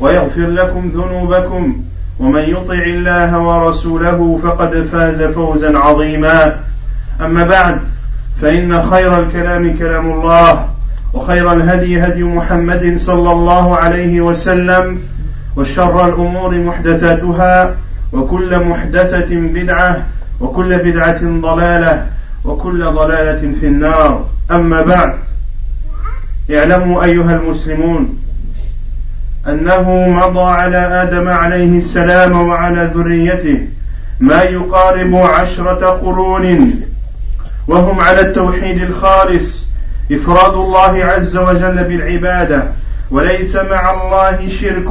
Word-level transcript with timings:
ويغفر 0.00 0.46
لكم 0.46 0.88
ذنوبكم 0.94 1.76
ومن 2.18 2.42
يطع 2.42 2.74
الله 2.74 3.38
ورسوله 3.38 4.40
فقد 4.42 4.88
فاز 4.92 5.22
فوزا 5.22 5.78
عظيما. 5.78 6.56
أما 7.20 7.44
بعد 7.44 7.78
فإن 8.42 8.90
خير 8.90 9.18
الكلام 9.20 9.76
كلام 9.78 10.12
الله 10.12 10.68
وخير 11.14 11.52
الهدي 11.52 12.00
هدي 12.00 12.22
محمد 12.24 12.94
صلى 12.98 13.32
الله 13.32 13.76
عليه 13.76 14.20
وسلم 14.20 14.98
وشر 15.56 16.08
الأمور 16.08 16.58
محدثاتها 16.58 17.74
وكل 18.12 18.64
محدثة 18.64 19.28
بدعة 19.30 20.02
وكل 20.40 20.78
بدعة 20.78 21.20
ضلالة 21.22 22.06
وكل 22.44 22.84
ضلالة 22.84 23.52
في 23.60 23.66
النار. 23.66 24.24
أما 24.50 24.82
بعد 24.82 25.14
اعلموا 26.50 27.04
أيها 27.04 27.36
المسلمون 27.36 28.18
أنه 29.46 30.08
مضى 30.08 30.50
على 30.50 31.02
آدم 31.02 31.28
عليه 31.28 31.78
السلام 31.78 32.48
وعلى 32.48 32.90
ذريته 32.94 33.58
ما 34.20 34.42
يقارب 34.42 35.16
عشرة 35.16 35.86
قرون. 35.90 36.82
وهم 37.68 38.00
على 38.00 38.20
التوحيد 38.20 38.82
الخالص 38.82 39.66
إفراد 40.12 40.54
الله 40.54 41.04
عز 41.04 41.36
وجل 41.36 41.84
بالعبادة 41.84 42.62
وليس 43.10 43.56
مع 43.56 43.90
الله 43.90 44.48
شرك 44.48 44.90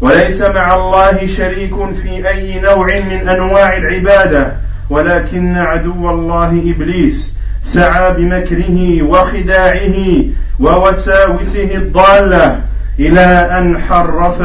وليس 0.00 0.42
مع 0.42 0.74
الله 0.74 1.26
شريك 1.26 1.74
في 2.02 2.28
أي 2.28 2.60
نوع 2.60 2.86
من 2.86 3.28
أنواع 3.28 3.76
العبادة 3.76 4.52
ولكن 4.90 5.56
عدو 5.56 6.10
الله 6.10 6.48
إبليس 6.48 7.34
سعى 7.64 8.14
بمكره 8.14 9.02
وخداعه 9.02 10.24
ووساوسه 10.60 11.74
الضالة. 11.74 12.60
إلى 13.00 13.20
أن 13.58 13.78
حرف 13.78 14.42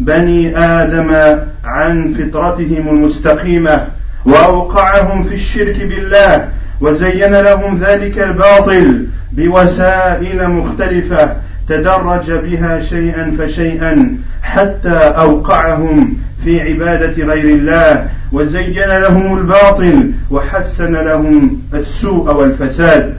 بني 0.00 0.58
آدم 0.58 1.38
عن 1.64 2.14
فطرتهم 2.14 2.88
المستقيمة 2.88 3.86
وأوقعهم 4.24 5.24
في 5.24 5.34
الشرك 5.34 5.76
بالله 5.76 6.48
وزين 6.80 7.34
لهم 7.34 7.78
ذلك 7.78 8.18
الباطل 8.18 9.06
بوسائل 9.32 10.50
مختلفة 10.50 11.32
تدرج 11.68 12.32
بها 12.32 12.80
شيئا 12.80 13.36
فشيئا 13.38 14.16
حتى 14.42 14.98
أوقعهم 14.98 16.16
في 16.44 16.60
عبادة 16.60 17.24
غير 17.24 17.44
الله 17.44 18.08
وزين 18.32 18.88
لهم 18.88 19.38
الباطل 19.38 20.10
وحسن 20.30 20.94
لهم 20.94 21.62
السوء 21.74 22.34
والفساد. 22.34 23.14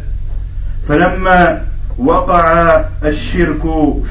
فلما 0.88 1.62
وقع 2.00 2.82
الشرك 3.06 3.62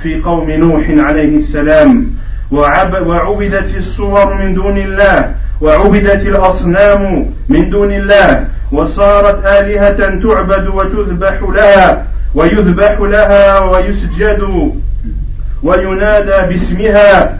في 0.03 0.21
قوم 0.25 0.51
نوح 0.51 0.85
عليه 0.91 1.39
السلام 1.39 2.07
وعبدت 2.51 3.77
الصور 3.77 4.35
من 4.35 4.55
دون 4.55 4.79
الله 4.79 5.35
وعبدت 5.61 6.27
الأصنام 6.27 7.27
من 7.49 7.71
دون 7.71 7.93
الله 7.93 8.45
وصارت 8.73 9.47
آلهة 9.47 10.21
تعبد 10.21 10.67
وتذبح 10.69 11.41
لها 11.55 12.07
ويذبح 12.35 13.01
لها 13.01 13.59
ويسجد 13.59 14.73
وينادى 15.63 16.49
باسمها 16.49 17.39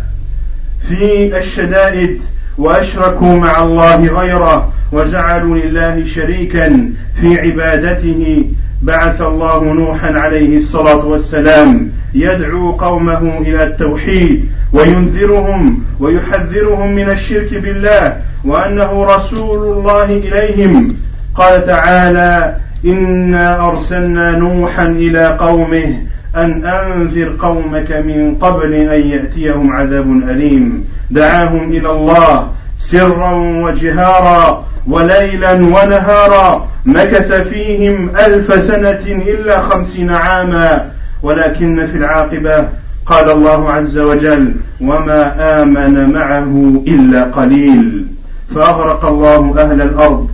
في 0.89 1.37
الشدائد. 1.39 2.21
وأشركوا 2.59 3.37
مع 3.37 3.63
الله 3.63 4.07
غيره 4.07 4.73
وجعلوا 4.93 5.57
لله 5.57 6.05
شريكا 6.05 6.91
في 7.21 7.41
عبادته. 7.41 8.45
بعث 8.83 9.21
الله 9.21 9.65
نوحا 9.65 10.13
عليه 10.13 10.57
الصلاة 10.57 11.07
والسلام 11.07 11.91
يدعو 12.15 12.73
قومه 12.73 13.39
إلى 13.39 13.65
التوحيد 13.65 14.45
وينذرهم 14.73 15.85
ويحذرهم 16.01 16.93
من 16.93 17.11
الشرك 17.11 17.55
بالله 17.55 18.17
وأنه 18.45 19.05
رسول 19.05 19.77
الله 19.77 20.05
إليهم. 20.05 20.97
قال 21.35 21.67
تعالى 21.67 22.57
إنا 22.85 23.69
أرسلنا 23.69 24.31
نوحا 24.31 24.87
إلى 24.87 25.37
قومه 25.41 25.97
أن 26.37 26.65
أنذر 26.65 27.33
قومك 27.39 27.93
من 27.93 28.35
قبل 28.41 28.75
أن 28.75 29.01
يأتيهم 29.01 29.73
عذاب 29.73 30.11
أليم. 30.29 30.85
دعاهم 31.11 31.71
إلى 31.71 31.91
الله 31.91 32.51
سرا 32.81 33.33
وجهارا 33.35 34.65
وليلا 34.87 35.53
ونهارا. 35.53 36.69
مكث 36.87 37.33
فيهم 37.33 38.11
ألف 38.27 38.65
سنة 38.65 39.23
إلا 39.27 39.61
خمسين 39.63 40.11
عاما. 40.11 40.91
ولكن 41.23 41.87
في 41.87 41.99
العاقبة 41.99 42.69
قال 43.07 43.31
الله 43.31 43.73
عز 43.73 43.99
وجل 43.99 44.55
وما 44.81 45.35
آمن 45.63 46.13
معه 46.13 46.83
إلا 46.87 47.23
قليل. 47.25 48.07
فأغرق 48.55 49.05
الله 49.07 49.55
أهل 49.59 49.83
الأرض. 49.83 50.31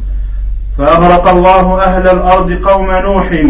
فأغرق 0.78 1.28
الله 1.28 1.82
أهل 1.82 2.08
الأرض 2.08 2.52
قوم 2.52 2.90
نوح. 2.90 3.44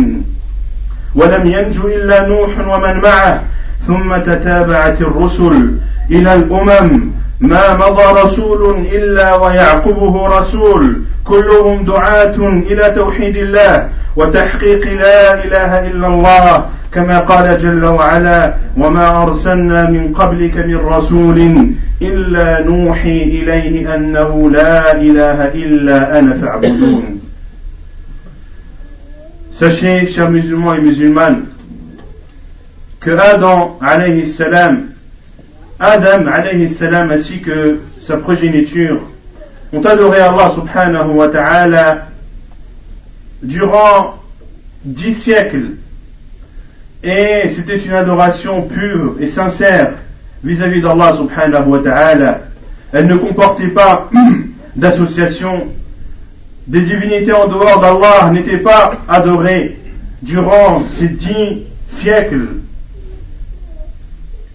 ولم 1.15 1.47
ينج 1.47 1.77
إلا 1.85 2.29
نوح 2.29 2.69
ومن 2.69 3.01
معه. 3.01 3.43
ثم 3.87 4.17
تتابعت 4.17 5.01
الرسل 5.01 5.71
إلى 6.11 6.35
الأمم. 6.35 7.11
ما 7.41 7.75
مضى 7.75 8.21
رسول 8.23 8.87
إلا 8.93 9.35
ويعقبه 9.35 10.39
رسول. 10.39 10.97
كلهم 11.25 11.85
دعاة 11.85 12.37
إلى 12.71 12.93
توحيد 12.97 13.37
الله 13.37 13.89
وتحقيق 14.17 14.93
لا 14.93 15.45
إله 15.45 15.87
إلا 15.89 16.07
الله. 16.07 16.65
كما 16.93 17.19
قال 17.19 17.59
جل 17.59 17.85
وعلا 17.85 18.55
وما 18.77 19.23
أرسلنا 19.23 19.91
من 19.91 20.15
قبلك 20.15 20.57
من 20.57 20.77
رسول 20.77 21.67
إلا 22.03 22.67
نوحي 22.67 23.23
إليه 23.23 23.95
أنه 23.95 24.51
لا 24.51 24.93
إله 24.93 25.49
إلا 25.55 26.19
أنا 26.19 26.35
فاعبدون. 26.43 27.21
Sachez, 29.59 30.07
chers 30.07 30.31
musulmans 30.31 30.75
et 30.75 30.81
musulmanes, 30.81 31.47
que 33.01 33.11
Adam, 33.11 33.79
alayhi 33.81 34.27
salam, 34.27 34.89
Adam 35.79 36.27
alayhi 36.27 36.69
salam 36.69 37.11
ainsi 37.13 37.41
que 37.41 37.79
sa 38.01 38.17
progéniture 38.17 39.01
ont 39.73 39.83
adoré 39.83 40.19
Allah 40.19 40.51
subhanahu 40.53 41.11
wa 41.11 41.29
ta'ala 41.29 42.09
durant 43.43 44.17
dix 44.85 45.15
siècles 45.15 45.77
et 47.05 47.49
c'était 47.51 47.77
une 47.77 47.93
adoration 47.93 48.63
pure 48.63 49.17
et 49.21 49.27
sincère 49.27 49.93
vis-à-vis 50.43 50.81
d'Allah 50.81 51.15
subhanahu 51.17 51.69
wa 51.69 51.79
ta'ala. 51.79 52.41
Elle 52.93 53.07
ne 53.07 53.17
comportait 53.17 53.69
pas 53.69 54.11
d'association. 54.77 55.69
Des 56.67 56.81
divinités 56.81 57.33
en 57.33 57.47
dehors 57.47 57.81
d'Allah 57.81 58.31
n'étaient 58.31 58.59
pas 58.59 59.03
adorées 59.07 59.77
durant 60.23 60.83
ces 60.83 61.09
dix 61.09 61.65
siècles. 61.87 62.49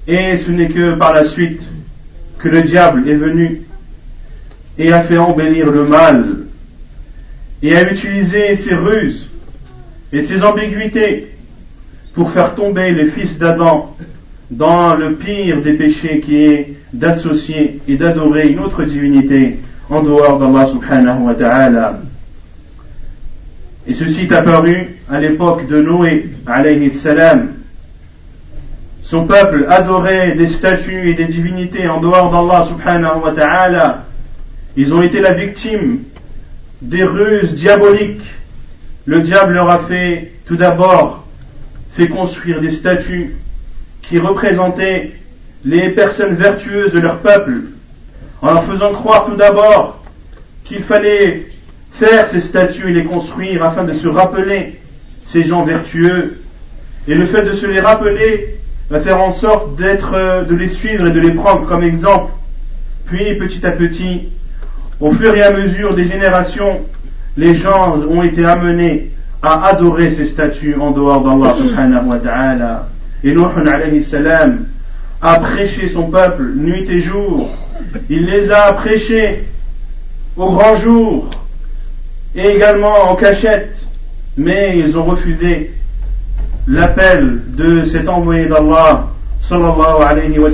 Et 0.07 0.37
ce 0.37 0.51
n'est 0.51 0.69
que 0.69 0.95
par 0.95 1.13
la 1.13 1.25
suite 1.25 1.61
que 2.39 2.49
le 2.49 2.63
diable 2.63 3.07
est 3.07 3.15
venu 3.15 3.61
et 4.79 4.91
a 4.91 5.03
fait 5.03 5.17
embellir 5.17 5.69
le 5.69 5.83
mal 5.83 6.37
et 7.61 7.75
a 7.75 7.91
utilisé 7.91 8.55
ses 8.55 8.73
ruses 8.73 9.29
et 10.11 10.23
ses 10.23 10.41
ambiguïtés 10.43 11.27
pour 12.13 12.31
faire 12.31 12.55
tomber 12.55 12.91
les 12.91 13.11
fils 13.11 13.37
d'Adam 13.37 13.95
dans 14.49 14.95
le 14.95 15.13
pire 15.13 15.61
des 15.61 15.73
péchés 15.73 16.21
qui 16.21 16.43
est 16.43 16.73
d'associer 16.91 17.81
et 17.87 17.97
d'adorer 17.97 18.47
une 18.47 18.59
autre 18.59 18.83
divinité 18.83 19.59
en 19.89 20.03
dehors 20.03 20.39
d'Allah 20.39 20.67
subhanahu 20.67 21.23
wa 21.23 21.33
ta'ala. 21.33 21.99
Et 23.87 23.93
ceci 23.93 24.21
est 24.23 24.33
apparu 24.33 24.95
à 25.09 25.19
l'époque 25.19 25.67
de 25.67 25.81
Noé, 25.81 26.29
alayhi 26.45 26.91
salam. 26.91 27.53
Son 29.03 29.25
peuple 29.25 29.65
adorait 29.69 30.35
des 30.35 30.49
statues 30.49 31.09
et 31.09 31.15
des 31.15 31.25
divinités 31.25 31.87
en 31.87 31.99
dehors 31.99 32.31
d'Allah 32.31 32.65
subhanahu 32.65 33.21
wa 33.23 33.31
ta'ala. 33.31 34.05
Ils 34.75 34.93
ont 34.93 35.01
été 35.01 35.19
la 35.19 35.33
victime 35.33 36.03
des 36.81 37.03
ruses 37.03 37.55
diaboliques. 37.55 38.21
Le 39.05 39.21
diable 39.21 39.53
leur 39.53 39.69
a 39.69 39.79
fait 39.79 40.33
tout 40.45 40.55
d'abord 40.55 41.25
fait 41.93 42.07
construire 42.07 42.61
des 42.61 42.71
statues 42.71 43.35
qui 44.03 44.19
représentaient 44.19 45.11
les 45.65 45.89
personnes 45.89 46.35
vertueuses 46.35 46.93
de 46.93 46.99
leur 46.99 47.19
peuple, 47.19 47.63
en 48.41 48.53
leur 48.53 48.63
faisant 48.63 48.93
croire 48.93 49.25
tout 49.25 49.35
d'abord 49.35 50.03
qu'il 50.65 50.83
fallait 50.83 51.47
faire 51.93 52.27
ces 52.27 52.41
statues 52.41 52.89
et 52.89 52.93
les 52.93 53.03
construire 53.03 53.63
afin 53.63 53.83
de 53.83 53.93
se 53.93 54.07
rappeler 54.07 54.79
ces 55.27 55.43
gens 55.43 55.63
vertueux. 55.65 56.41
Et 57.07 57.15
le 57.15 57.25
fait 57.25 57.43
de 57.43 57.53
se 57.53 57.65
les 57.65 57.79
rappeler 57.79 58.55
va 58.89 58.99
faire 58.99 59.21
en 59.21 59.31
sorte 59.31 59.75
d'être, 59.75 60.13
euh, 60.13 60.43
de 60.43 60.55
les 60.55 60.69
suivre 60.69 61.07
et 61.07 61.11
de 61.11 61.19
les 61.19 61.31
prendre 61.31 61.65
comme 61.65 61.83
exemple. 61.83 62.31
Puis 63.05 63.35
petit 63.37 63.65
à 63.65 63.71
petit, 63.71 64.29
au 64.99 65.11
fur 65.11 65.35
et 65.35 65.43
à 65.43 65.51
mesure 65.51 65.95
des 65.95 66.05
générations, 66.05 66.81
les 67.37 67.55
gens 67.55 67.97
ont 67.97 68.23
été 68.23 68.45
amenés 68.45 69.11
à 69.41 69.67
adorer 69.67 70.11
ces 70.11 70.27
statues 70.27 70.75
en 70.79 70.91
dehors 70.91 71.23
d'Allah 71.23 71.55
subhanahu 71.57 72.05
wa 72.07 72.17
ta'ala. 72.17 72.87
Et 73.23 73.31
Nuh 73.33 73.43
alayhi 73.57 74.03
salam 74.03 74.65
a 75.21 75.39
prêché 75.39 75.89
son 75.89 76.09
peuple 76.09 76.43
nuit 76.55 76.85
et 76.89 77.01
jour. 77.01 77.49
Il 78.09 78.25
les 78.25 78.51
a 78.51 78.73
prêchés 78.73 79.43
au 80.35 80.51
grand 80.51 80.75
jour 80.75 81.29
et 82.35 82.47
également 82.47 83.09
en 83.09 83.15
cachette. 83.15 83.75
Mais 84.37 84.79
ils 84.79 84.97
ont 84.97 85.03
refusé 85.03 85.71
l'appel 86.67 87.41
de 87.47 87.83
cet 87.83 88.07
envoyé 88.07 88.45
d'Allah 88.45 89.07
sallallahu 89.41 90.03
alayhi 90.07 90.39
wa. 90.39 90.49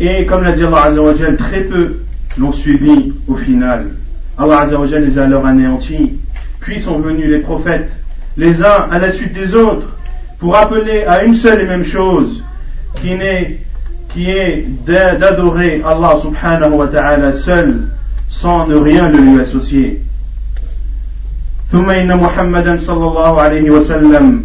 Et 0.00 0.26
comme 0.26 0.42
l'a 0.42 0.52
dit 0.52 0.64
Allah 0.64 0.84
Azza 0.84 1.32
très 1.38 1.60
peu 1.60 2.00
l'ont 2.38 2.52
suivi 2.52 3.12
au 3.28 3.36
final. 3.36 3.86
Allah 4.38 4.66
les 4.98 5.18
a 5.18 5.24
alors 5.24 5.46
anéantis. 5.46 6.18
Puis 6.60 6.80
sont 6.80 6.98
venus 6.98 7.28
les 7.28 7.40
prophètes, 7.40 7.90
les 8.36 8.62
uns 8.62 8.88
à 8.90 8.98
la 8.98 9.10
suite 9.10 9.32
des 9.32 9.54
autres, 9.54 9.96
pour 10.38 10.56
appeler 10.56 11.04
à 11.04 11.24
une 11.24 11.34
seule 11.34 11.60
et 11.60 11.66
même 11.66 11.84
chose, 11.84 12.42
qui, 13.00 13.12
est, 13.12 13.60
qui 14.12 14.30
est 14.30 14.66
d'adorer 14.86 15.82
Allah 15.86 16.18
subhanahu 16.20 16.72
wa 16.72 16.86
ta'ala 16.86 17.32
seul, 17.32 17.88
sans 18.28 18.66
ne 18.66 18.76
rien 18.76 19.10
de 19.10 19.18
lui 19.18 19.40
associer. 19.40 20.00
ثم 21.72 21.90
إن 21.90 22.16
محمدا 22.16 22.76
صلى 22.76 23.06
الله 23.08 23.40
عليه 23.40 23.70
وسلم 23.70 24.44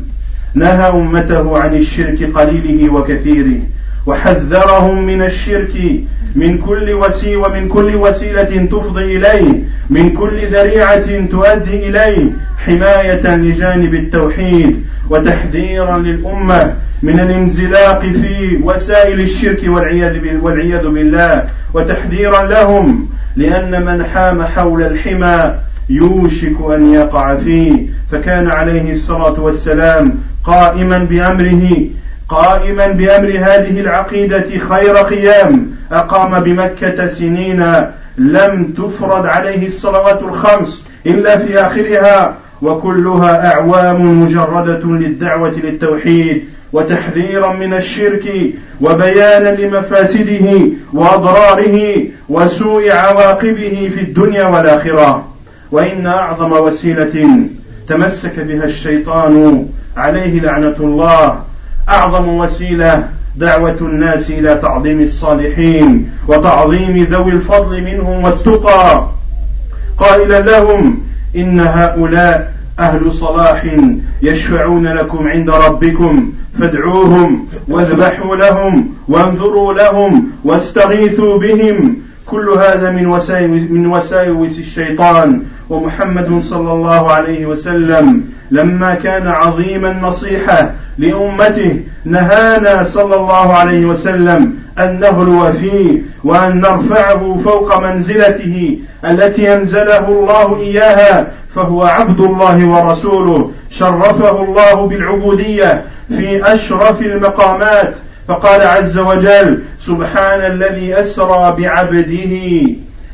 نهى 0.56 0.90
أمته 0.90 1.58
عن 1.60 1.76
الشرك 1.76 2.24
قليله 2.24 2.94
وكثيره 2.94 3.60
وحذرهم 4.06 5.06
من 5.06 5.22
الشرك 5.22 5.76
من 6.38 6.58
كل 6.58 6.94
وسيلة 6.94 7.42
ومن 7.42 7.68
كل 7.68 7.96
وسيلة 7.96 8.66
تفضي 8.66 9.18
إليه 9.18 9.54
من 9.90 10.10
كل 10.10 10.48
ذريعة 10.48 11.26
تؤدي 11.26 11.88
إليه 11.88 12.32
حماية 12.66 13.36
لجانب 13.36 13.94
التوحيد 13.94 14.86
وتحذيرا 15.10 15.98
للأمة 15.98 16.74
من 17.04 17.20
الانزلاق 17.20 18.02
في 18.02 18.60
وسائل 18.64 19.22
الشرك 19.22 19.60
والعياذ 19.68 20.88
بالله 20.88 21.44
وتحذيرا 21.74 22.48
لهم 22.48 23.10
لأن 23.36 23.86
من 23.86 24.06
حام 24.06 24.44
حول 24.44 24.82
الحمى 24.82 25.56
يوشك 25.90 26.56
أن 26.76 26.94
يقع 26.94 27.36
فيه. 27.36 27.74
فكان 28.12 28.48
عليه 28.48 28.92
الصلاة 28.92 29.40
والسلام 29.40 30.16
قائما 30.44 30.98
بأمره 30.98 31.78
قائما 32.30 32.88
بأمر 32.88 33.30
هذه 33.30 33.80
العقيدة 33.80 34.46
خير 34.70 34.98
قيام. 34.98 35.77
أقام 35.92 36.40
بمكة 36.40 37.08
سنين 37.08 37.66
لم 38.18 38.74
تفرض 38.78 39.26
عليه 39.26 39.68
الصلوات 39.68 40.22
الخمس 40.22 40.86
إلا 41.06 41.38
في 41.38 41.62
آخرها 41.62 42.36
وكلها 42.62 43.54
أعوام 43.54 44.24
مجردة 44.24 44.82
للدعوة 44.86 45.52
للتوحيد 45.64 46.44
وتحذيرا 46.74 47.54
من 47.54 47.74
الشرك 47.74 48.54
وبيانا 48.82 49.50
لمفاسده 49.50 50.60
وأضراره 50.94 51.98
وسوء 52.30 52.92
عواقبه 52.92 53.92
في 53.96 54.02
الدنيا 54.02 54.46
والآخرة. 54.46 55.28
وإن 55.72 56.08
أعظم 56.08 56.52
وسيلة 56.52 57.40
تمسك 57.90 58.40
بها 58.40 58.64
الشيطان 58.64 59.66
عليه 59.98 60.42
لعنة 60.42 60.76
الله 60.80 61.40
أعظم 61.90 62.28
وسيلة 62.30 63.08
دعوة 63.38 63.78
الناس 63.82 64.30
إلى 64.30 64.56
تعظيم 64.56 65.02
الصالحين 65.02 66.10
وتعظيم 66.28 67.04
ذوي 67.04 67.32
الفضل 67.32 67.84
منهم 67.84 68.24
والتقى. 68.24 69.10
قائلا 69.98 70.40
لهم 70.40 71.04
إن 71.36 71.60
هؤلاء 71.60 72.54
أهل 72.80 73.14
صلاح 73.14 73.66
يشفعون 74.22 74.88
لكم 74.88 75.28
عند 75.28 75.50
ربكم. 75.50 76.34
فادعوهم 76.60 77.48
واذبحوا 77.68 78.36
لهم 78.36 78.94
وانذروا 79.08 79.74
لهم 79.74 80.32
واستغيثوا 80.44 81.38
بهم. 81.38 81.98
كل 82.26 82.50
هذا 82.50 82.92
من 83.70 83.88
وساوس 83.88 84.60
الشيطان. 84.60 85.44
ومحمد 85.70 86.42
صلى 86.44 86.74
الله 86.74 87.12
عليه 87.12 87.46
وسلم 87.46 88.24
لما 88.52 88.94
كان 88.94 89.28
عظيم 89.28 89.86
النصيحة 89.86 90.72
لأمته 90.98 91.80
نهانا 92.06 92.84
صلى 92.84 93.16
الله 93.16 93.54
عليه 93.54 93.86
وسلم 93.86 94.54
أن 94.80 95.00
نغلو 95.00 95.52
فيه 95.54 96.02
وأن 96.24 96.62
نرفعه 96.62 97.38
فوق 97.44 97.80
منزلته 97.80 98.80
التي 99.06 99.54
أنزله 99.54 100.08
الله 100.08 100.60
إياها 100.60 101.28
فهو 101.56 101.84
عبد 101.84 102.20
الله 102.20 102.66
ورسوله. 102.66 103.52
شرفه 103.70 104.44
الله 104.44 104.88
بالعبودية 104.88 105.84
في 106.08 106.54
أشرف 106.54 107.02
المقامات. 107.02 107.96
فقال 108.28 108.62
عز 108.62 108.98
وجل 108.98 109.60
سبحان 109.80 110.52
الذي 110.52 110.94
أسرى 111.02 111.56
بعبده. 111.58 112.68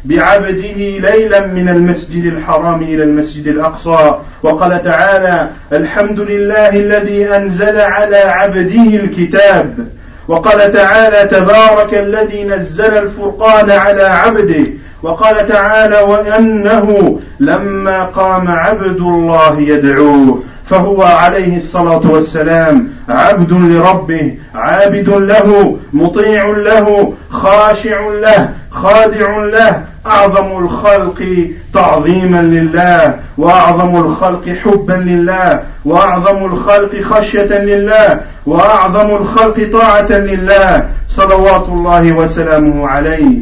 بعبده 0.05 0.99
ليلا 0.99 1.47
من 1.47 1.69
المسجد 1.69 2.25
الحرام 2.25 2.81
إلى 2.81 3.04
المسجد 3.04 3.47
الأقصى. 3.47 4.16
وقال 4.44 4.83
تعالى 4.83 5.49
الحمد 5.73 6.19
لله 6.19 6.69
الذي 6.69 7.35
أنزل 7.35 7.80
على 7.80 8.18
عبده 8.18 8.83
الكتاب. 9.04 9.87
وقال 10.28 10.71
تعالى 10.71 11.30
تبارك 11.30 11.94
الذي 11.94 12.44
نزل 12.44 12.97
الفرقان 12.97 13.71
على 13.71 14.04
عبده. 14.04 14.63
وقال 15.04 15.47
تعالى 15.47 15.99
وأنه 16.01 17.19
لما 17.39 18.04
قام 18.04 18.47
عبد 18.47 18.97
الله 18.97 19.61
يدعوه 19.61 20.44
فهو 20.66 21.04
عليه 21.04 21.57
الصلاة 21.57 22.11
والسلام 22.11 22.87
عبد 23.09 23.51
لربه 23.51 24.37
عابد 24.56 25.09
له 25.09 25.78
مطيع 25.94 26.47
له 26.47 27.13
خاشع 27.30 28.09
له 28.09 28.54
خادع 28.73 29.44
له. 29.44 29.83
أعظم 30.06 30.65
الخلق 30.65 31.47
تعظيما 31.73 32.42
لله 32.42 33.15
وأعظم 33.37 33.95
الخلق 33.95 34.49
حبا 34.63 34.94
لله 34.94 35.59
وأعظم 35.85 36.45
الخلق 36.45 37.01
خشية 37.01 37.57
لله 37.59 38.19
وأعظم 38.45 39.09
الخلق 39.15 39.69
طاعة 39.73 40.11
لله. 40.11 40.85
صلوات 41.09 41.65
الله 41.69 42.11
وسلامه 42.11 42.87
عليه. 42.87 43.37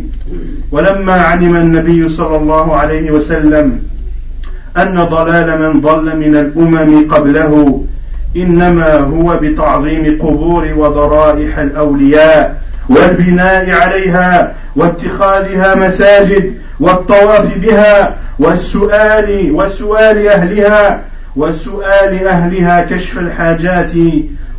ولما 0.71 1.13
علم 1.13 1.55
النبي 1.55 2.09
صلى 2.09 2.37
الله 2.37 2.75
عليه 2.75 3.11
وسلم 3.11 3.79
أن 4.77 5.03
ضلال 5.03 5.61
من 5.61 5.81
ضل 5.81 6.17
من 6.17 6.35
الأمم 6.35 7.11
قبله 7.13 7.83
إنما 8.35 8.99
هو 8.99 9.37
بتعظيم 9.41 10.17
قبور 10.21 10.67
وضرائح 10.77 11.57
الأولياء. 11.57 12.61
والبناء 12.91 13.71
عليها 13.71 14.53
واتخاذها 14.75 15.75
مساجد 15.75 16.53
والطواف 16.79 17.57
بها 17.57 18.15
والسؤال 18.39 19.51
وسؤال 19.51 20.27
أهلها 20.27 20.99
وسؤال 21.35 22.27
أهلها 22.27 22.81
كشف 22.81 23.17
الحاجات 23.19 23.91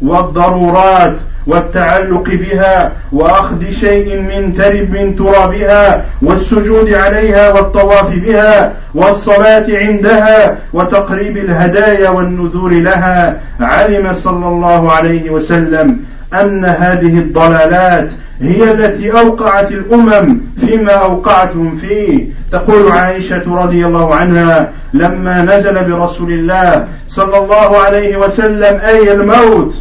والضرورات 0.03 1.17
والتعلق 1.47 2.25
بها 2.25 2.93
وأخذ 3.12 3.71
شيء 3.71 4.21
من 4.21 4.55
ترب 4.57 4.91
من 4.91 5.17
ترابها 5.17 6.05
والسجود 6.23 6.95
عليها 6.95 7.53
والطواف 7.53 8.07
بها 8.07 8.73
والصلاة 8.95 9.67
عندها 9.69 10.57
وتقريب 10.73 11.37
الهدايا 11.37 12.11
والنذور 12.11 12.71
لها 12.71 13.41
علم 13.61 14.15
صلى 14.15 14.47
الله 14.47 14.93
عليه 14.93 15.31
وسلم. 15.31 15.99
أن 16.35 16.65
هذه 16.65 17.19
الضلالات 17.19 18.11
هي 18.41 18.73
التي 18.73 19.12
أوقعت 19.12 19.71
الأمم 19.71 20.41
فيما 20.61 20.93
أوقعتهم 20.93 21.77
فيه. 21.77 22.27
تقول 22.53 22.93
عائشة 22.93 23.62
رضي 23.62 23.87
الله 23.87 24.15
عنها 24.15 24.71
لما 24.95 25.43
نزل 25.43 25.85
برسول 25.85 26.33
الله 26.33 26.87
صلى 27.09 27.39
الله 27.39 27.79
عليه 27.79 28.17
وسلم 28.17 28.81
أي 28.81 29.12
الموت 29.12 29.75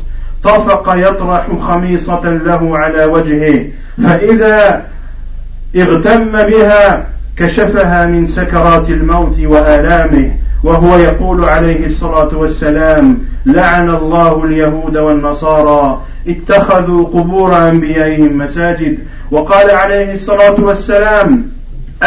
طفق 0.44 0.94
يطرح 0.98 1.48
خميصة 1.68 2.30
له 2.30 2.78
على 2.78 3.06
وجهه. 3.06 3.66
فإذا 4.04 4.82
اغتم 5.76 6.32
بها 6.32 7.06
كشفها 7.38 8.06
من 8.06 8.28
سكرات 8.28 8.90
الموت 8.90 9.40
وآلامه. 9.40 10.32
وهو 10.64 10.98
يقول 10.98 11.46
عليه 11.46 11.86
الصلاة 11.86 12.30
والسلام 12.34 13.18
لعن 13.46 13.90
الله 13.90 14.44
اليهود 14.44 14.98
والنصارى 14.98 16.02
اتخذوا 16.28 17.06
قبور 17.06 17.70
أنبيائهم 17.70 18.38
مساجد. 18.38 18.98
وقال 19.32 19.70
عليه 19.70 20.14
الصلاة 20.14 20.56
والسلام 20.60 21.44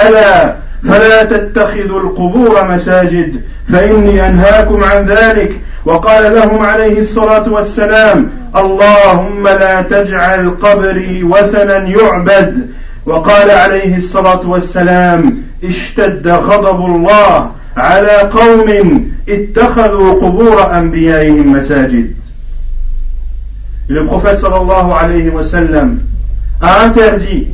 ألا 0.07 0.55
فلا 0.89 1.25
تتخذوا 1.25 2.01
القبور 2.01 2.69
مساجد 2.69 3.41
فإني 3.73 4.29
أنهاكم 4.29 4.85
عن 4.85 5.05
ذلك. 5.07 5.61
وقال 5.85 6.35
لهم 6.35 6.63
عليه 6.63 6.99
الصلاة 6.99 7.53
والسلام 7.53 8.31
اللهم 8.57 9.49
لا 9.49 9.83
تجعل 9.83 10.51
قبري 10.63 11.25
وثنا 11.25 11.77
يعبد. 11.77 12.71
وقال 13.07 13.51
عليه 13.51 13.97
الصلاة 13.97 14.49
والسلام 14.49 15.43
اشتد 15.65 16.29
غضب 16.29 16.87
الله. 16.87 17.51
على 17.78 18.32
قوم 18.34 19.04
اتخذوا 19.30 20.14
قبور 20.14 20.78
أنبيائهم 20.78 21.54
مساجد 21.54 22.14
Le 23.90 24.06
prophète 24.06 24.38
sallallahu 24.38 24.92
alayhi 24.92 25.30
wa 25.30 25.44
sallam 25.44 26.00
a 26.62 26.86
interdit 26.86 27.48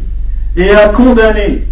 et 0.58 0.70
a 0.70 0.90
condamné 0.90 1.64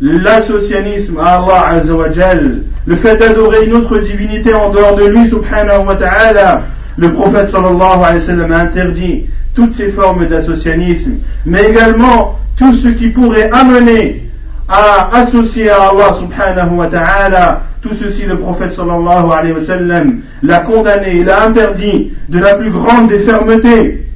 l'associanisme 0.00 1.18
à 1.20 1.36
Allah 1.36 1.66
Azzawajal, 1.72 2.62
le 2.86 2.96
fait 2.96 3.18
d'adorer 3.18 3.66
une 3.66 3.74
autre 3.74 3.98
divinité 3.98 4.54
en 4.54 4.70
dehors 4.70 4.96
de 4.96 5.04
lui, 5.04 5.28
subhanahu 5.28 5.84
wa 5.86 5.94
ta'ala. 5.94 6.62
Le 6.96 7.12
prophète 7.12 7.48
sallallahu 7.48 8.02
alayhi 8.02 8.14
wa 8.14 8.20
sallam 8.20 8.52
a 8.52 8.60
interdit 8.60 9.26
toutes 9.54 9.74
ces 9.74 9.90
formes 9.90 10.26
d'associanisme, 10.26 11.16
mais 11.44 11.64
également 11.64 12.38
tout 12.56 12.72
ce 12.72 12.88
qui 12.88 13.08
pourrait 13.08 13.50
amener 13.52 14.23
à 14.67 15.09
associer 15.17 15.69
à 15.69 15.89
Allah 15.89 16.13
subhanahu 16.13 16.75
wa 16.75 16.87
ta'ala. 16.87 17.61
Tout 17.81 17.93
ceci, 17.93 18.25
le 18.25 18.37
prophète 18.37 18.71
sallallahu 18.71 20.21
l'a 20.41 20.59
condamné, 20.61 21.17
il 21.17 21.29
a 21.29 21.45
interdit 21.45 22.13
de 22.29 22.39
la 22.39 22.55
plus 22.55 22.71
grande 22.71 23.09
des 23.09 23.19
fermetés. 23.19 24.07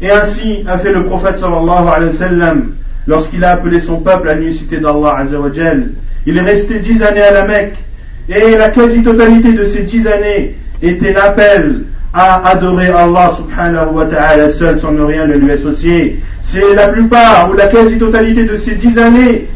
Et 0.00 0.10
ainsi 0.10 0.64
a 0.66 0.78
fait 0.78 0.92
le 0.92 1.04
prophète 1.04 1.38
sallallahu 1.38 1.88
alayhi 1.88 2.62
lorsqu'il 3.06 3.44
a 3.44 3.52
appelé 3.52 3.80
son 3.80 4.00
peuple 4.00 4.28
à 4.28 4.34
l'unicité 4.34 4.78
d'Allah 4.78 5.16
azawajal. 5.18 5.88
Il 6.26 6.38
est 6.38 6.42
resté 6.42 6.78
dix 6.78 7.02
années 7.02 7.22
à 7.22 7.32
la 7.32 7.46
Mecque 7.46 7.76
et 8.28 8.56
la 8.56 8.68
quasi-totalité 8.68 9.52
de 9.52 9.64
ces 9.64 9.82
dix 9.82 10.06
années 10.06 10.54
était 10.82 11.12
l'appel 11.12 11.84
à 12.18 12.48
adorer 12.48 12.88
Allah 12.88 13.30
subhanahu 13.36 13.92
wa 13.92 14.06
ta'ala 14.06 14.50
seul 14.50 14.80
sans 14.80 14.90
ne 14.90 15.02
rien 15.02 15.24
lui 15.24 15.52
associer. 15.52 16.20
C'est 16.42 16.74
la 16.74 16.88
plupart 16.88 17.48
ou 17.48 17.52
la 17.52 17.68
quasi-totalité 17.68 18.44
de 18.44 18.56
ces 18.56 18.74
dix 18.74 18.98
années 18.98 19.46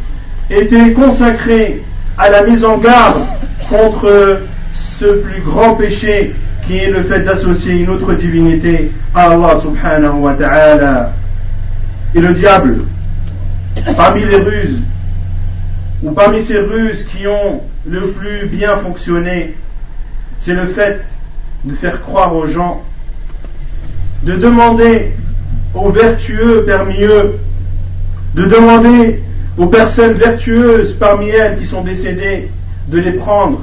était 0.49 0.93
consacrée 0.93 1.83
à 2.17 2.31
la 2.31 2.45
mise 2.45 2.65
en 2.65 2.79
garde 2.79 3.21
contre 3.69 4.43
ce 4.77 5.07
plus 5.07 5.41
grand 5.41 5.75
péché 5.75 6.35
qui 6.65 6.77
est 6.77 6.91
le 6.91 7.03
fait 7.03 7.23
d'associer 7.23 7.73
une 7.73 7.91
autre 7.91 8.13
divinité 8.13 8.93
à 9.13 9.33
Allah 9.33 9.59
subhanahu 9.61 10.21
wa 10.21 10.35
ta'ala. 10.35 11.13
Et 12.15 12.21
le 12.21 12.33
diable, 12.33 12.83
parmi 13.97 14.25
les 14.25 14.37
ruses, 14.37 14.79
ou 16.05 16.13
parmi 16.13 16.41
ces 16.41 16.61
ruses 16.61 17.05
qui 17.07 17.27
ont 17.27 17.61
le 17.89 18.11
plus 18.11 18.47
bien 18.47 18.77
fonctionné, 18.77 19.57
c'est 20.39 20.55
le 20.55 20.67
fait 20.67 21.01
de 21.65 21.75
faire 21.75 22.01
croire 22.03 22.35
aux 22.35 22.47
gens, 22.47 22.83
de 24.23 24.35
demander 24.35 25.13
aux 25.75 25.91
vertueux 25.91 26.65
parmi 26.67 27.03
eux, 27.03 27.35
de 28.35 28.45
demander 28.45 29.23
aux 29.59 29.67
personnes 29.67 30.15
vertueuses 30.15 30.95
parmi 30.95 31.29
elles 31.29 31.59
qui 31.59 31.67
sont 31.67 31.83
décédées, 31.83 32.49
de 32.89 32.99
les 32.99 33.13
prendre 33.13 33.61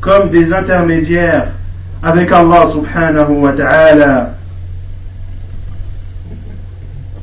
comme 0.00 0.30
des 0.30 0.52
intermédiaires 0.52 1.48
avec 2.02 2.32
Allah 2.32 2.68
subhanahu 2.70 3.32
wa 3.32 3.52
ta'ala. 3.52 4.34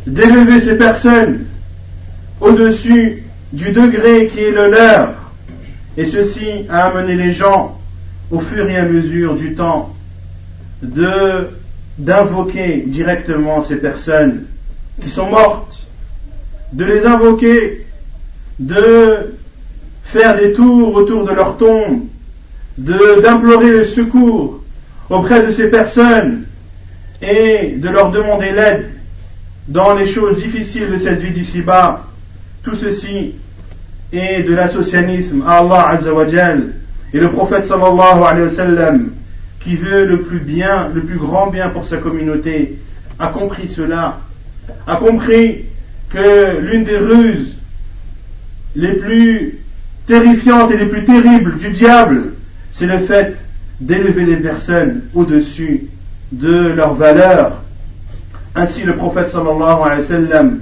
D'élever 0.05 0.61
ces 0.61 0.77
personnes 0.77 1.45
au-dessus 2.39 3.23
du 3.51 3.71
degré 3.71 4.27
qui 4.27 4.43
est 4.43 4.51
le 4.51 4.69
leur. 4.69 5.09
Et 5.97 6.05
ceci 6.05 6.65
a 6.69 6.85
amené 6.85 7.15
les 7.15 7.31
gens, 7.31 7.79
au 8.29 8.39
fur 8.39 8.69
et 8.69 8.77
à 8.77 8.83
mesure 8.83 9.35
du 9.35 9.55
temps, 9.55 9.93
d'invoquer 10.81 12.83
directement 12.85 13.63
ces 13.63 13.77
personnes 13.77 14.45
qui 15.01 15.09
sont 15.09 15.29
mortes, 15.29 15.79
de 16.73 16.85
les 16.85 17.05
invoquer, 17.05 17.85
de 18.59 19.35
faire 20.03 20.37
des 20.37 20.53
tours 20.53 20.95
autour 20.95 21.25
de 21.25 21.31
leur 21.31 21.57
tombe, 21.57 22.03
de 22.77 23.21
d'implorer 23.21 23.71
le 23.71 23.83
secours 23.83 24.61
auprès 25.09 25.45
de 25.45 25.51
ces 25.51 25.69
personnes 25.69 26.43
et 27.21 27.73
de 27.77 27.89
leur 27.89 28.11
demander 28.11 28.51
l'aide 28.51 28.89
dans 29.67 29.95
les 29.95 30.05
choses 30.05 30.41
difficiles 30.41 30.91
de 30.91 30.97
cette 30.97 31.19
vie 31.19 31.31
d'ici-bas. 31.31 32.03
Tout 32.63 32.75
ceci 32.75 33.35
est 34.13 34.43
de 34.43 34.53
l'associanisme 34.53 35.43
à 35.47 35.59
Allah 35.59 35.89
Azzawajal. 35.89 36.73
Et 37.13 37.19
le 37.19 37.29
prophète 37.29 37.65
sallallahu 37.65 38.23
alayhi 38.23 38.43
wa 38.43 38.49
sallam 38.49 39.09
qui 39.67 39.75
veut 39.75 40.05
le 40.05 40.21
plus 40.21 40.39
bien, 40.39 40.87
le 40.93 41.01
plus 41.01 41.17
grand 41.17 41.47
bien 41.47 41.67
pour 41.67 41.85
sa 41.85 41.97
communauté, 41.97 42.77
a 43.19 43.27
compris 43.27 43.67
cela, 43.67 44.19
a 44.87 44.95
compris 44.95 45.65
que 46.09 46.57
l'une 46.61 46.85
des 46.85 46.97
ruses 46.97 47.57
les 48.77 48.93
plus 48.93 49.59
terrifiantes 50.07 50.71
et 50.71 50.77
les 50.77 50.85
plus 50.85 51.03
terribles 51.03 51.57
du 51.57 51.71
diable, 51.71 52.31
c'est 52.71 52.85
le 52.85 52.99
fait 52.99 53.35
d'élever 53.81 54.23
les 54.25 54.37
personnes 54.37 55.01
au-dessus 55.13 55.87
de 56.31 56.71
leurs 56.71 56.93
valeurs. 56.93 57.61
Ainsi 58.55 58.83
le 58.83 58.95
prophète 58.95 59.31
sallallahu 59.31 59.81
alayhi 59.83 59.99
wa 59.99 60.07
sallam 60.07 60.59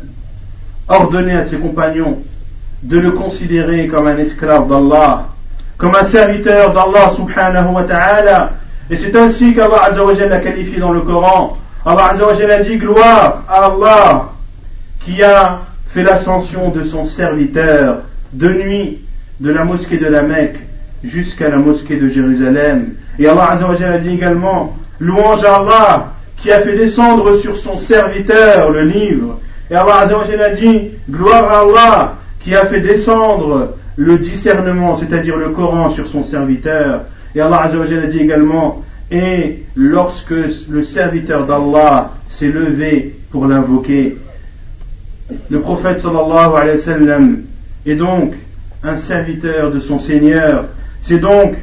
ordonnait 0.88 1.38
à 1.38 1.46
ses 1.46 1.58
compagnons 1.58 2.24
de 2.82 2.98
le 2.98 3.12
considérer 3.12 3.88
comme 3.88 4.08
un 4.08 4.18
esclave 4.18 4.68
d'Allah, 4.68 5.28
comme 5.78 5.94
un 5.94 6.06
serviteur 6.06 6.74
d'Allah 6.74 7.12
subhanahu 7.16 7.72
wa 7.72 7.84
ta'ala, 7.84 8.54
et 8.90 8.96
c'est 8.98 9.16
ainsi 9.16 9.56
qu'Allah 9.56 9.84
Azzawajal 9.86 10.30
l'a 10.30 10.40
qualifié 10.40 10.80
dans 10.80 10.92
le 10.92 11.02
Coran. 11.02 11.58
Allah 11.86 12.12
Azzawajal 12.12 12.52
a 12.52 12.60
dit 12.60 12.78
gloire 12.78 13.44
à 13.50 13.66
Allah 13.66 14.30
qui 15.04 15.24
a 15.24 15.62
fait 15.90 16.04
l'ascension 16.04 16.70
de 16.70 16.84
son 16.84 17.06
serviteur 17.06 18.02
de 18.34 18.50
nuit 18.50 19.02
de 19.40 19.52
la 19.52 19.64
mosquée 19.64 19.98
de 19.98 20.06
la 20.06 20.22
Mecque 20.22 20.60
jusqu'à 21.04 21.50
la 21.50 21.58
mosquée 21.58 21.98
de 21.98 22.10
Jérusalem. 22.10 22.94
Et 23.18 23.28
Allah 23.28 23.52
Azzawajal 23.52 23.94
a 23.94 23.98
dit 23.98 24.14
également 24.14 24.78
louange 25.00 25.44
à 25.44 25.56
Allah 25.56 26.12
qui 26.38 26.52
a 26.52 26.62
fait 26.62 26.76
descendre 26.76 27.36
sur 27.38 27.58
son 27.58 27.80
serviteur 27.80 28.70
le 28.70 28.84
livre. 28.84 29.40
Et 29.72 29.76
Allah 29.76 30.02
Azzawajal 30.02 30.42
a 30.42 30.50
dit 30.50 30.92
gloire 31.10 31.52
à 31.52 31.60
Allah 31.62 32.16
qui 32.40 32.56
a 32.56 32.66
fait 32.66 32.82
descendre 32.82 33.76
le 33.96 34.18
discernement, 34.20 34.96
c'est-à-dire 34.96 35.38
le 35.38 35.50
Coran 35.50 35.90
sur 35.90 36.08
son 36.08 36.24
serviteur. 36.24 37.02
Et 37.36 37.42
Allah 37.42 37.64
a 37.64 38.08
dit 38.08 38.20
également, 38.20 38.84
et 39.12 39.66
lorsque 39.76 40.32
le 40.32 40.84
serviteur 40.84 41.46
d'Allah 41.46 42.14
s'est 42.32 42.48
levé 42.48 43.14
pour 43.30 43.46
l'invoquer, 43.46 44.18
le 45.50 45.60
prophète 45.60 46.00
sallallahu 46.00 46.56
alayhi 46.56 46.78
wa 46.78 46.84
sallam 46.84 47.42
est 47.86 47.96
donc 47.96 48.36
un 48.84 48.98
serviteur 48.98 49.72
de 49.72 49.82
son 49.82 50.00
Seigneur. 50.00 50.66
C'est 51.02 51.20
donc 51.20 51.56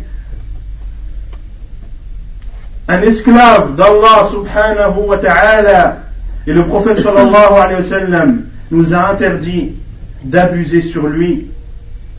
un 2.89 3.01
esclave 3.01 3.75
d'Allah 3.75 4.29
subhanahu 4.31 5.07
wa 5.07 5.17
ta'ala. 5.17 5.99
Et 6.47 6.53
le 6.53 6.67
prophète 6.67 6.99
sallallahu 6.99 7.55
alayhi 7.55 7.77
wa 7.77 7.83
sallam 7.83 8.43
nous 8.71 8.93
a 8.93 9.11
interdit 9.11 9.73
d'abuser 10.23 10.83
sur 10.83 11.07
lui. 11.07 11.47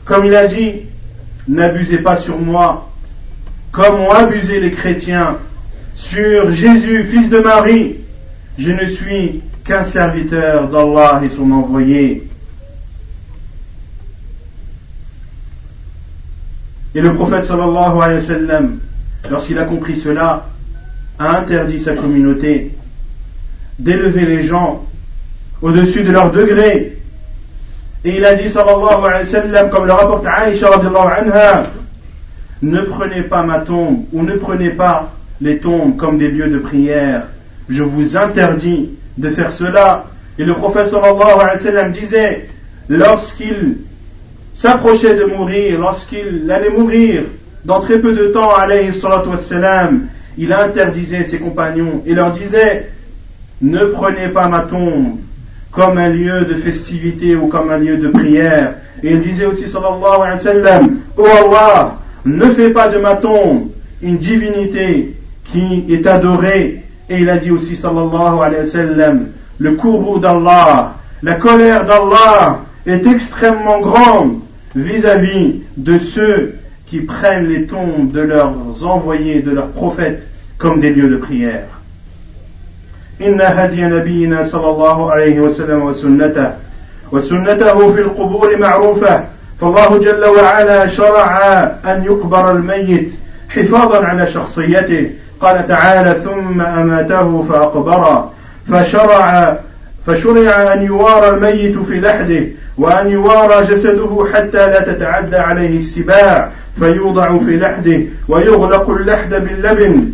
Comme 0.04 0.24
il 0.24 0.34
a 0.34 0.46
dit, 0.46 0.82
n'abusez 1.46 1.98
pas 1.98 2.16
sur 2.16 2.38
moi 2.38 2.90
comme 3.74 3.96
ont 4.02 4.12
abusé 4.12 4.60
les 4.60 4.70
chrétiens 4.70 5.36
sur 5.96 6.52
Jésus, 6.52 7.04
fils 7.10 7.28
de 7.28 7.38
Marie, 7.38 7.96
je 8.56 8.70
ne 8.70 8.86
suis 8.86 9.42
qu'un 9.64 9.82
serviteur 9.82 10.68
d'Allah 10.68 11.22
et 11.24 11.28
son 11.28 11.50
envoyé. 11.50 12.22
Et 16.94 17.00
le 17.00 17.14
prophète 17.14 17.46
sallallahu 17.46 18.00
alayhi 18.00 18.20
wa 18.20 18.20
sallam, 18.20 18.78
lorsqu'il 19.28 19.58
a 19.58 19.64
compris 19.64 19.96
cela, 19.96 20.46
a 21.18 21.38
interdit 21.40 21.80
sa 21.80 21.96
communauté 21.96 22.70
d'élever 23.80 24.24
les 24.24 24.44
gens 24.44 24.86
au-dessus 25.60 26.04
de 26.04 26.12
leur 26.12 26.30
degré. 26.30 26.96
Et 28.04 28.16
il 28.18 28.24
a 28.24 28.36
dit, 28.36 28.48
sallallahu 28.48 29.04
alayhi 29.04 29.24
wa 29.24 29.24
sallam, 29.24 29.70
comme 29.70 29.86
le 29.86 29.92
rapporte 29.92 30.26
Aïcha 30.26 30.68
anha, 30.68 31.70
ne 32.64 32.80
prenez 32.80 33.22
pas 33.22 33.42
ma 33.42 33.60
tombe 33.60 34.04
ou 34.12 34.22
ne 34.22 34.34
prenez 34.36 34.70
pas 34.70 35.12
les 35.40 35.58
tombes 35.58 35.96
comme 35.96 36.16
des 36.16 36.28
lieux 36.28 36.48
de 36.48 36.58
prière. 36.58 37.26
Je 37.68 37.82
vous 37.82 38.16
interdis 38.16 38.90
de 39.18 39.28
faire 39.30 39.52
cela. 39.52 40.06
Et 40.38 40.44
le 40.44 40.54
prophète 40.54 40.88
sallallahu 40.88 41.22
alayhi 41.22 41.50
wa 41.50 41.58
sallam 41.58 41.92
disait, 41.92 42.48
lorsqu'il 42.88 43.76
s'approchait 44.54 45.14
de 45.14 45.24
mourir, 45.24 45.78
lorsqu'il 45.78 46.50
allait 46.50 46.70
mourir, 46.70 47.24
dans 47.64 47.80
très 47.80 47.98
peu 47.98 48.14
de 48.14 48.28
temps, 48.28 48.54
alayhi 48.54 48.90
wassalam, 48.98 50.06
il 50.38 50.52
interdisait 50.52 51.24
ses 51.24 51.38
compagnons 51.38 52.02
et 52.06 52.14
leur 52.14 52.32
disait, 52.32 52.90
ne 53.60 53.84
prenez 53.84 54.28
pas 54.28 54.48
ma 54.48 54.60
tombe 54.60 55.18
comme 55.70 55.98
un 55.98 56.08
lieu 56.08 56.44
de 56.46 56.54
festivité 56.54 57.36
ou 57.36 57.48
comme 57.48 57.70
un 57.70 57.78
lieu 57.78 57.98
de 57.98 58.08
prière. 58.08 58.74
Et 59.02 59.12
il 59.12 59.20
disait 59.20 59.44
aussi, 59.44 59.68
sallallahu 59.68 60.22
alayhi 60.22 60.32
wa 60.32 60.38
sallam, 60.38 60.96
Oh 61.16 61.26
Allah, 61.26 61.98
ne 62.25 62.45
fais 62.51 62.69
pas 62.69 62.89
de 62.89 62.97
ma 62.97 63.15
tombe 63.15 63.69
une 64.01 64.17
divinité 64.17 65.15
qui 65.51 65.85
est 65.89 66.05
adorée. 66.07 66.83
Et 67.09 67.19
il 67.19 67.29
a 67.29 67.37
dit 67.37 67.51
aussi, 67.51 67.75
sallallahu 67.75 68.39
alayhi 68.41 68.61
wa 68.61 68.67
sallam, 68.67 69.27
le 69.57 69.73
courroux 69.73 70.19
d'Allah, 70.19 70.95
la 71.23 71.33
colère 71.35 71.85
d'Allah 71.85 72.61
est 72.85 73.05
extrêmement 73.07 73.79
grande 73.81 74.39
vis-à-vis 74.75 75.61
de 75.75 75.97
ceux 75.97 76.55
qui 76.85 77.01
prennent 77.01 77.47
les 77.47 77.65
tombes 77.65 78.11
de 78.11 78.21
leurs 78.21 78.85
envoyés, 78.85 79.41
de 79.41 79.51
leurs 79.51 79.69
prophètes, 79.69 80.27
comme 80.57 80.79
des 80.79 80.91
lieux 80.91 81.09
de 81.09 81.17
prière. 81.17 81.67
إن 83.21 83.41
هدي 83.41 83.81
نبينا 83.81 84.43
صلى 84.43 84.69
الله 84.69 85.11
عليه 85.11 85.39
وسلم 85.39 85.81
وسنته 85.81 86.51
وسنته 87.11 87.93
في 87.93 88.01
القبور 88.01 88.57
معروفة 88.57 89.23
فالله 89.60 89.98
جل 89.98 90.24
وعلا 90.24 90.86
شرع 90.86 91.38
أن 91.84 92.04
يقبر 92.04 92.50
الميت 92.50 93.12
حفاظا 93.48 94.04
على 94.04 94.26
شخصيته. 94.26 95.10
قال 95.40 95.68
تعالى 95.68 96.20
ثم 96.24 96.60
أماته 96.60 97.42
فأقبره. 97.48 98.32
فشرع 98.70 99.56
فشرع 100.06 100.72
أن 100.72 100.82
يوارى 100.82 101.28
الميت 101.28 101.78
في 101.78 102.00
لحده 102.00 102.46
وأن 102.78 103.10
يوارى 103.10 103.64
جسده 103.64 104.26
حتى 104.34 104.66
لا 104.66 104.80
تتعدى 104.80 105.36
عليه 105.36 105.78
السباع 105.78 106.50
فيوضع 106.78 107.38
في 107.38 107.56
لحده 107.56 108.00
ويغلق 108.28 108.90
اللحد 108.90 109.34
باللبن 109.34 110.10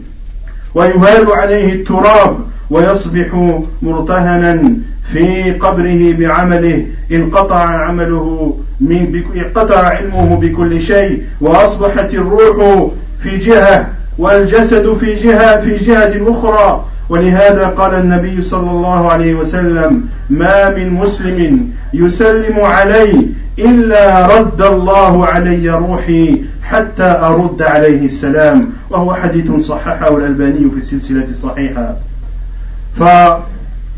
ويهال 0.74 1.32
عليه 1.32 1.72
التراب 1.72 2.38
ويصبح 2.70 3.56
مرتهنا. 3.82 4.72
في 5.12 5.52
قبره 5.52 6.12
بعمله 6.12 6.86
انقطع 7.12 7.64
عمله 7.64 8.56
من 8.80 9.22
انقطع 9.36 9.78
علمه 9.86 10.36
بكل 10.36 10.82
شيء 10.82 11.22
وأصبحت 11.40 12.14
الروح 12.14 12.88
في 13.22 13.38
جهة 13.38 13.88
والجسد 14.18 14.94
في 14.94 15.14
جهة 15.14 15.60
في 15.60 15.76
جهة 15.76 16.12
أخرى. 16.32 16.84
ولهذا 17.08 17.66
قال 17.66 17.94
النبي 17.94 18.42
صلى 18.42 18.70
الله 18.70 19.12
عليه 19.12 19.34
وسلم 19.34 20.08
ما 20.30 20.70
من 20.70 20.90
مسلم 20.90 21.70
يسلم 21.94 22.60
علي 22.60 23.26
إلا 23.58 24.26
رد 24.26 24.62
الله 24.62 25.26
علي 25.26 25.70
روحي 25.70 26.42
حتى 26.62 27.02
أرد 27.02 27.62
عليه 27.62 28.04
السلام 28.04 28.70
وهو 28.90 29.14
حديث 29.14 29.52
صححه 29.66 30.16
الألباني 30.16 30.70
في 30.70 30.80
السلسلة 30.80 31.26
الصحيحة 31.30 31.96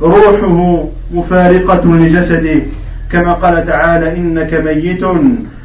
فروحه 0.02 0.84
مفارقة 1.14 1.84
لجسده. 1.84 2.60
كما 3.12 3.32
قال 3.32 3.66
تعالى 3.66 4.16
إنك 4.16 4.54
ميت 4.54 5.04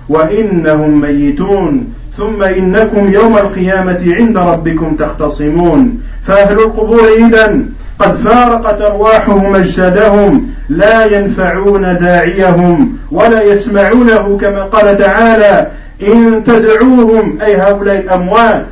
وإنهم 0.09 1.01
ميتون. 1.01 1.93
ثم 2.17 2.43
إنكم 2.43 3.13
يوم 3.13 3.37
القيامة 3.37 4.15
عند 4.19 4.37
ربكم 4.37 4.95
تختصمون. 4.95 6.01
فأهل 6.25 6.59
القبور 6.59 7.07
إذا 7.17 7.59
قد 7.99 8.17
فارقت 8.17 8.81
أرواحهم 8.81 9.55
أجسادهم. 9.55 10.47
لا 10.69 11.05
ينفعون 11.05 11.81
داعيهم 11.81 12.97
ولا 13.11 13.41
يسمعونه. 13.43 14.37
كما 14.41 14.63
قال 14.63 14.97
تعالى 14.97 15.67
إن 16.07 16.43
تدعوهم 16.43 17.41
أي 17.41 17.55
هؤلاء 17.55 17.99
الأموات 17.99 18.65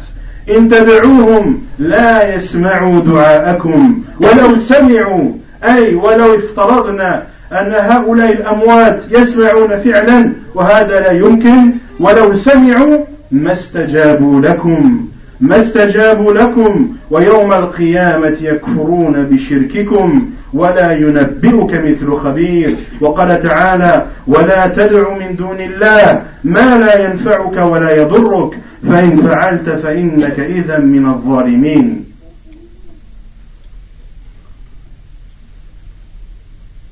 إن 0.58 0.70
تدعوهم 0.70 1.62
لا 1.80 2.36
يسمعوا 2.36 3.00
دعاءكم. 3.00 4.02
ولو 4.20 4.58
سمعوا 4.58 5.32
أي 5.64 5.96
ولو 5.96 6.36
افترضنا 6.36 7.24
أن 7.52 7.74
هؤلاء 7.76 8.32
الأموات 8.32 9.00
يسمعون 9.12 9.80
فعلا 9.80 10.32
وهذا 10.56 11.00
لا 11.00 11.12
يمكن. 11.12 11.72
ولو 12.00 12.34
سمعوا 12.34 12.98
ما 13.32 13.54
استجابوا 13.54 14.42
لكم 14.42 15.06
ما 15.42 15.60
استجابوا 15.60 16.34
لكم 16.34 16.90
ويوم 17.12 17.54
القيامة 17.54 18.36
يكفرون 18.42 19.24
بشرككم 19.32 20.30
ولا 20.54 20.92
ينبئك 20.92 21.74
مثل 21.86 22.18
خبير. 22.18 22.76
وقال 23.02 23.44
تعالى 23.44 24.06
ولا 24.28 24.68
تدع 24.68 25.18
من 25.18 25.36
دون 25.36 25.60
الله 25.60 26.22
ما 26.44 26.78
لا 26.78 27.06
ينفعك 27.06 27.72
ولا 27.72 27.96
يضرك 27.96 28.58
فإن 28.90 29.18
فعلت 29.18 29.70
فإنك 29.84 30.40
إذا 30.40 30.80
من 30.80 31.06
الظالمين. 31.06 32.15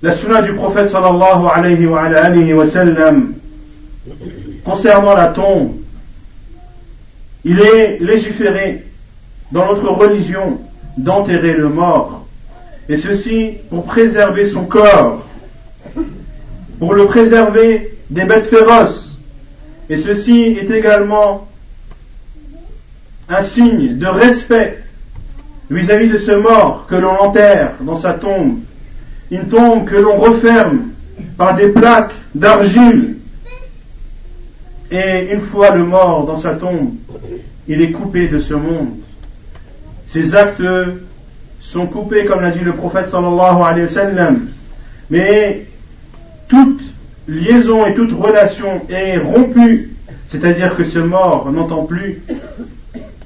La 0.03 0.11
sunna 0.11 0.41
du 0.41 0.51
prophète 0.51 0.89
sallallahu 0.89 1.47
alayhi 1.49 1.85
wa, 2.53 2.65
sallam 2.65 3.35
concernant 4.65 5.15
la 5.15 5.27
tombe 5.27 5.77
Il 7.45 7.61
est 7.61 7.99
légiféré 8.01 8.83
dans 9.53 9.65
notre 9.65 9.87
religion 9.87 10.59
d'enterrer 10.97 11.53
le 11.53 11.69
mort, 11.69 12.25
et 12.89 12.97
ceci 12.97 13.51
pour 13.69 13.85
préserver 13.85 14.43
son 14.43 14.65
corps, 14.65 15.25
pour 16.79 16.93
le 16.95 17.05
préserver 17.05 17.97
des 18.09 18.25
bêtes 18.25 18.47
féroces, 18.47 19.17
et 19.89 19.95
ceci 19.95 20.57
est 20.59 20.69
également 20.69 21.47
un 23.29 23.41
signe 23.41 23.97
de 23.97 24.07
respect 24.07 24.83
vis-à-vis 25.69 26.09
de 26.09 26.17
ce 26.17 26.31
mort 26.31 26.87
que 26.89 26.95
l'on 26.95 27.21
enterre 27.21 27.75
dans 27.79 27.95
sa 27.95 28.11
tombe, 28.11 28.59
une 29.33 29.47
tombe 29.47 29.85
que 29.85 29.95
l'on 29.95 30.17
referme 30.17 30.89
par 31.37 31.55
des 31.55 31.69
plaques 31.69 32.11
d'argile 32.35 33.15
et 34.91 35.33
une 35.33 35.41
fois 35.41 35.75
le 35.75 35.83
mort 35.83 36.25
dans 36.27 36.37
sa 36.37 36.53
tombe, 36.53 36.93
il 37.67 37.81
est 37.81 37.91
coupé 37.91 38.27
de 38.27 38.37
ce 38.37 38.53
monde. 38.53 38.89
Ses 40.07 40.35
actes 40.35 40.61
sont 41.59 41.87
coupés, 41.87 42.25
comme 42.25 42.41
l'a 42.41 42.51
dit 42.51 42.59
le 42.59 42.73
prophète 42.73 43.07
sallallahu 43.07 43.63
alayhi 43.63 43.85
wa 43.85 43.87
sallam. 43.87 44.47
Mais 45.09 45.65
toute 46.47 46.81
liaison 47.27 47.87
et 47.87 47.95
toute 47.95 48.11
relation 48.11 48.83
est 48.87 49.17
rompue. 49.17 49.95
C'est-à-dire 50.29 50.75
que 50.75 50.83
ce 50.83 50.99
mort 50.99 51.51
n'entend 51.51 51.85
plus 51.85 52.21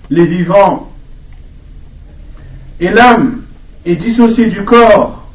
les 0.09 0.25
vivants. 0.25 0.89
Et 2.79 2.89
l'âme 2.89 3.41
est 3.85 3.95
dissociée 3.95 4.45
du 4.45 4.63
corps. 4.63 5.26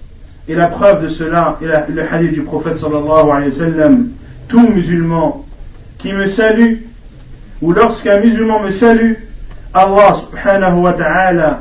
Et 0.49 0.55
la 0.55 0.67
preuve 0.67 1.05
de 1.05 1.09
cela 1.09 1.59
est 1.63 1.93
le 1.93 2.03
hadith 2.03 2.33
du 2.33 2.43
prophète 2.43 2.77
sallallahu 2.77 3.31
alayhi 3.31 3.51
wa 3.51 3.57
sallam. 3.57 4.09
Tout 4.49 4.69
musulman 4.69 5.45
qui 5.99 6.13
me 6.13 6.27
salue, 6.27 6.79
ou 7.61 7.73
lorsqu'un 7.73 8.19
musulman 8.19 8.61
me 8.61 8.71
salue, 8.71 9.15
Allah 9.73 10.15
subhanahu 10.15 10.81
wa 10.81 10.93
ta'ala 10.93 11.61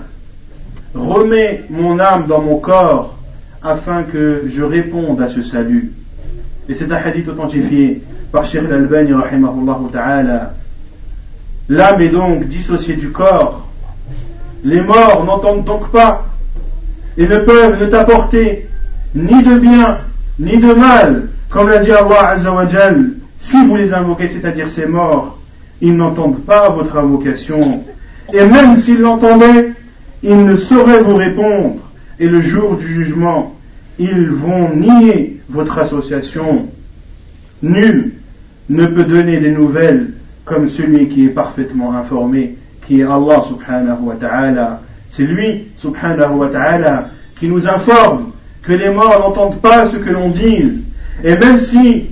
remet 0.95 1.63
mon 1.69 1.99
âme 1.99 2.25
dans 2.27 2.41
mon 2.41 2.57
corps 2.57 3.17
afin 3.63 4.03
que 4.03 4.43
je 4.49 4.63
réponde 4.63 5.21
à 5.21 5.27
ce 5.27 5.43
salut. 5.43 5.91
Et 6.67 6.75
c'est 6.75 6.91
un 6.91 6.95
hadith 6.95 7.27
authentifié 7.29 8.01
par 8.31 8.45
Sheikh 8.45 8.63
al-Albani 8.65 9.13
ta'ala. 9.93 10.53
L'âme 11.69 12.01
est 12.01 12.09
donc 12.09 12.47
dissociée 12.47 12.95
du 12.95 13.11
corps. 13.11 13.67
Les 14.63 14.81
morts 14.81 15.23
n'entendent 15.23 15.63
donc 15.63 15.89
pas 15.91 16.25
et 17.17 17.27
ne 17.27 17.37
peuvent 17.37 17.79
ne 17.79 17.85
t'apporter 17.85 18.67
ni 19.15 19.43
de 19.43 19.59
bien 19.59 19.97
ni 20.39 20.57
de 20.57 20.73
mal, 20.73 21.27
comme 21.49 21.69
l'a 21.69 21.79
dit 21.79 21.91
Allah 21.91 22.29
Azza 22.29 22.51
wa 22.51 22.65
si 23.39 23.57
vous 23.65 23.75
les 23.75 23.93
invoquez, 23.93 24.29
c'est-à-dire 24.29 24.69
ces 24.69 24.85
morts, 24.85 25.39
ils 25.81 25.95
n'entendent 25.95 26.43
pas 26.45 26.69
votre 26.69 26.97
invocation. 26.97 27.59
Et 28.33 28.45
même 28.45 28.75
s'ils 28.75 28.99
l'entendaient, 28.99 29.71
ils 30.23 30.45
ne 30.45 30.55
sauraient 30.57 31.01
vous 31.01 31.15
répondre. 31.15 31.77
Et 32.19 32.27
le 32.27 32.41
jour 32.41 32.77
du 32.77 32.87
jugement, 32.87 33.55
ils 33.97 34.29
vont 34.29 34.69
nier 34.75 35.41
votre 35.49 35.79
association. 35.79 36.67
Nul 37.63 38.13
ne 38.69 38.85
peut 38.85 39.03
donner 39.03 39.39
des 39.39 39.51
nouvelles 39.51 40.13
comme 40.45 40.69
celui 40.69 41.07
qui 41.07 41.25
est 41.25 41.29
parfaitement 41.29 41.95
informé, 41.95 42.57
qui 42.87 43.01
est 43.01 43.03
Allah 43.03 43.43
subhanahu 43.47 44.03
wa 44.03 44.15
ta'ala, 44.15 44.81
C'est 45.11 45.23
lui, 45.23 45.65
subhanahu 45.77 46.35
wa 46.35 46.47
ta'ala, 46.49 47.09
qui 47.39 47.47
nous 47.47 47.67
informe 47.67 48.30
que 48.63 48.73
les 48.73 48.89
morts 48.89 49.19
n'entendent 49.19 49.59
pas 49.61 49.85
ce 49.85 49.97
que 49.97 50.09
l'on 50.09 50.29
dit. 50.29 50.83
Et 51.23 51.35
même 51.37 51.59
si 51.59 52.11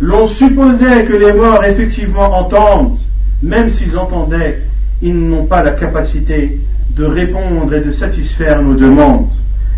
l'on 0.00 0.26
supposait 0.26 1.04
que 1.04 1.14
les 1.14 1.32
morts 1.32 1.64
effectivement 1.64 2.38
entendent, 2.38 2.98
même 3.42 3.70
s'ils 3.70 3.96
entendaient, 3.96 4.62
ils 5.00 5.18
n'ont 5.18 5.46
pas 5.46 5.62
la 5.62 5.72
capacité 5.72 6.60
de 6.90 7.04
répondre 7.04 7.72
et 7.74 7.80
de 7.80 7.92
satisfaire 7.92 8.62
nos 8.62 8.74
demandes. 8.74 9.28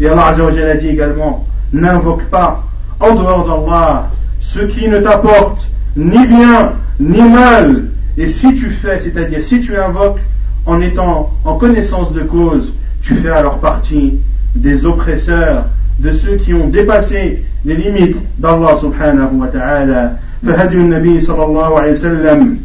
Et 0.01 0.09
Allah 0.09 0.35
a 0.37 0.75
dit 0.77 0.89
également, 0.89 1.47
n'invoque 1.73 2.25
pas 2.25 2.65
en 3.01 3.15
dehors 3.15 3.47
d'Allah 3.47 4.11
ce 4.41 4.61
qui 4.61 4.89
ne 4.89 4.99
t'apporte 4.99 5.67
ni 5.97 6.27
bien 6.27 6.73
ni 7.01 7.23
mal. 7.23 7.87
Et 8.17 8.27
si 8.27 8.55
tu 8.55 8.71
fais, 8.71 9.01
c'est-à-dire 9.01 9.43
si 9.43 9.61
tu 9.61 9.77
invoques 9.77 10.21
en 10.67 10.81
étant 10.81 11.33
en 11.45 11.57
connaissance 11.57 12.13
de 12.13 12.21
cause, 12.21 12.73
tu 13.03 13.15
fais 13.17 13.31
alors 13.31 13.59
partie 13.59 14.21
des 14.55 14.87
oppresseurs, 14.87 15.65
de 15.99 16.13
ceux 16.13 16.37
qui 16.37 16.55
ont 16.55 16.69
dépassé 16.69 17.43
les 17.65 17.77
limites 17.77 18.17
d'Allah 18.39 18.77
subhanahu 18.77 19.37
wa 19.37 19.49
ta'ala. 19.49 20.19
فهدي 20.47 20.77
النبي 20.77 21.21
صلى 21.21 21.45
الله 21.45 21.81
عليه 21.81 21.93
وسلم 21.93 22.59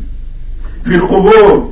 في 0.85 0.95
القبور 0.95 1.71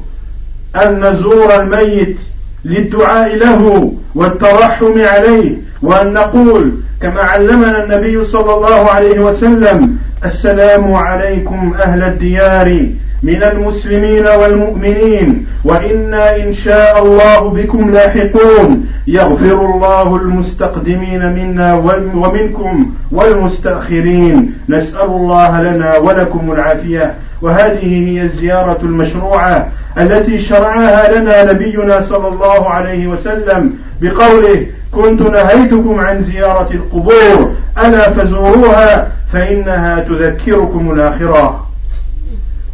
أن 0.75 1.03
نزور 1.11 1.55
الميت 1.55 2.19
للدعاء 2.65 3.35
له 3.35 3.93
والترحم 4.15 4.93
عليه 4.97 5.57
وأن 5.81 6.13
نقول 6.13 6.71
كما 7.01 7.21
علمنا 7.21 7.83
النبي 7.83 8.23
صلى 8.23 8.53
الله 8.53 8.89
عليه 8.89 9.19
وسلم 9.19 9.97
السلام 10.25 10.93
عليكم 10.93 11.73
أهل 11.79 12.03
الديار 12.03 12.85
من 13.23 13.43
المسلمين 13.43 14.27
والمؤمنين. 14.27 15.47
وإنا 15.63 16.35
إن 16.35 16.53
شاء 16.53 17.05
الله 17.05 17.49
بكم 17.49 17.91
لاحقون. 17.91 18.87
يغفر 19.07 19.65
الله 19.65 20.15
المستقدمين 20.15 21.33
منا 21.33 21.73
ومنكم 22.15 22.91
والمستأخرين. 23.11 24.53
نسأل 24.69 25.05
الله 25.05 25.61
لنا 25.61 25.97
ولكم 25.97 26.51
العافية. 26.51 27.13
وهذه 27.41 28.09
هي 28.09 28.21
الزيارة 28.21 28.79
المشروعة 28.83 29.67
التي 29.97 30.39
شرعها 30.39 31.19
لنا 31.19 31.53
نبينا 31.53 32.01
صلى 32.01 32.27
الله 32.27 32.69
عليه 32.69 33.07
وسلم 33.07 33.73
بقوله 34.01 34.65
كنت 34.91 35.21
نهيتكم 35.21 35.99
عن 35.99 36.23
زيارة 36.23 36.69
القبور 36.71 37.51
ألا 37.85 38.09
فزوروها 38.09 39.07
فإنها 39.33 39.99
تذكركم 39.99 40.91
الآخرة. 40.91 41.66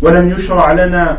ولم 0.04 0.30
يشرع 0.32 0.72
لنا 0.72 1.18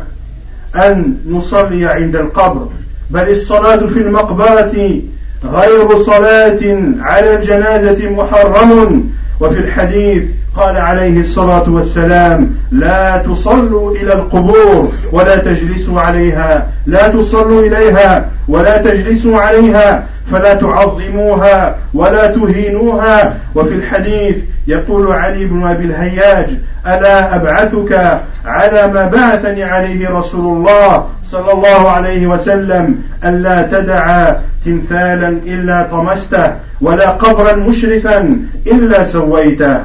أن 0.75 1.17
نصلي 1.29 1.85
عند 1.85 2.15
القبر 2.15 2.67
بل 3.09 3.29
الصلاة 3.29 3.85
في 3.85 3.99
المقبرة 3.99 5.01
غير 5.43 5.97
صلاة 5.97 6.59
على 6.99 7.35
الجنازة 7.35 8.09
محرم. 8.09 9.09
وفي 9.39 9.59
الحديث 9.59 10.23
قال 10.55 10.77
عليه 10.77 11.19
الصلاة 11.19 11.69
والسلام 11.69 12.55
لا 12.71 13.17
تصلوا 13.17 13.95
إلى 13.95 14.13
القبور 14.13 14.89
ولا 15.11 15.35
تجلسوا 15.37 16.01
عليها 16.01 16.67
لا 16.85 17.07
تصلوا 17.07 17.61
إليها 17.61 18.29
ولا 18.47 18.77
تجلسوا 18.77 19.39
عليها 19.39 20.03
فلا 20.31 20.53
تعظموها 20.53 21.75
ولا 21.93 22.27
تهينوها. 22.27 23.37
وفي 23.55 23.73
الحديث 23.73 24.35
يقول 24.67 25.11
علي 25.11 25.45
بن 25.45 25.67
أبي 25.67 25.85
الهياج 25.85 26.49
ألا 26.87 27.35
أبعثك 27.35 28.21
على 28.45 28.87
ما 28.87 29.05
بعثني 29.05 29.63
عليه 29.63 30.09
رسول 30.09 30.57
الله 30.57 31.07
صلى 31.25 31.51
الله 31.51 31.91
عليه 31.91 32.27
وسلم 32.27 32.95
ألا 33.25 33.61
تدع 33.61 34.33
تمثالا 34.65 35.29
إلا 35.45 35.87
طمسته 35.91 36.51
ولا 36.81 37.09
قبرا 37.09 37.55
مشرفا 37.55 38.39
إلا 38.67 39.05
سويته. 39.05 39.79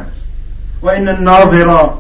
وإن 0.83 1.09
الناظر 1.09 1.91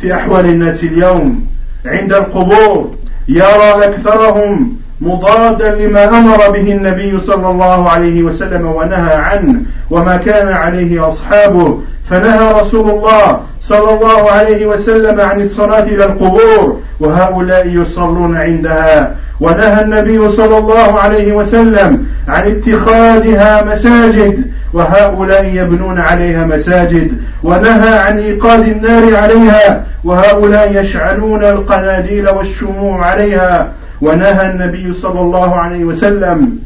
في 0.00 0.14
أحوال 0.14 0.46
الناس 0.46 0.84
اليوم 0.84 1.46
عند 1.86 2.12
القبور 2.12 2.94
يرى 3.28 3.84
أكثرهم 3.84 4.76
مضادا 5.00 5.74
لما 5.74 6.18
أمر 6.18 6.50
به 6.50 6.72
النبي 6.72 7.18
صلى 7.18 7.50
الله 7.50 7.90
عليه 7.90 8.22
وسلم 8.22 8.66
ونهى 8.66 9.14
عنه 9.14 9.60
وما 9.90 10.16
كان 10.16 10.48
عليه 10.48 11.08
أصحابه. 11.08 11.78
فنهى 12.10 12.60
رسول 12.60 12.90
الله 12.90 13.40
صلى 13.62 13.94
الله 13.94 14.30
عليه 14.30 14.66
وسلم 14.66 15.20
عن 15.20 15.40
الصلاة 15.40 15.82
إلى 15.82 16.04
القبور 16.04 16.80
وهؤلاء 17.00 17.68
يصلون 17.68 18.36
عندها. 18.36 19.14
ونهى 19.40 19.82
النبي 19.82 20.28
صلى 20.28 20.58
الله 20.58 21.00
عليه 21.00 21.32
وسلم 21.32 22.06
عن 22.28 22.46
اتخاذها 22.46 23.64
مساجد 23.64 24.52
وهؤلاء 24.72 25.44
يبنون 25.44 26.00
عليها 26.00 26.46
مساجد 26.46 27.12
ونهى 27.42 27.98
عن 27.98 28.18
إيقاد 28.18 28.68
النار 28.68 29.16
عليها 29.16 29.84
وهؤلاء 30.04 30.80
يشعلون 30.82 31.44
القناديل 31.44 32.28
والشموع 32.28 33.06
عليها. 33.06 33.72
ونهى 34.00 34.50
النبي 34.50 34.92
صلى 34.92 35.20
الله 35.20 35.54
عليه 35.54 35.84
وسلم 35.84 36.58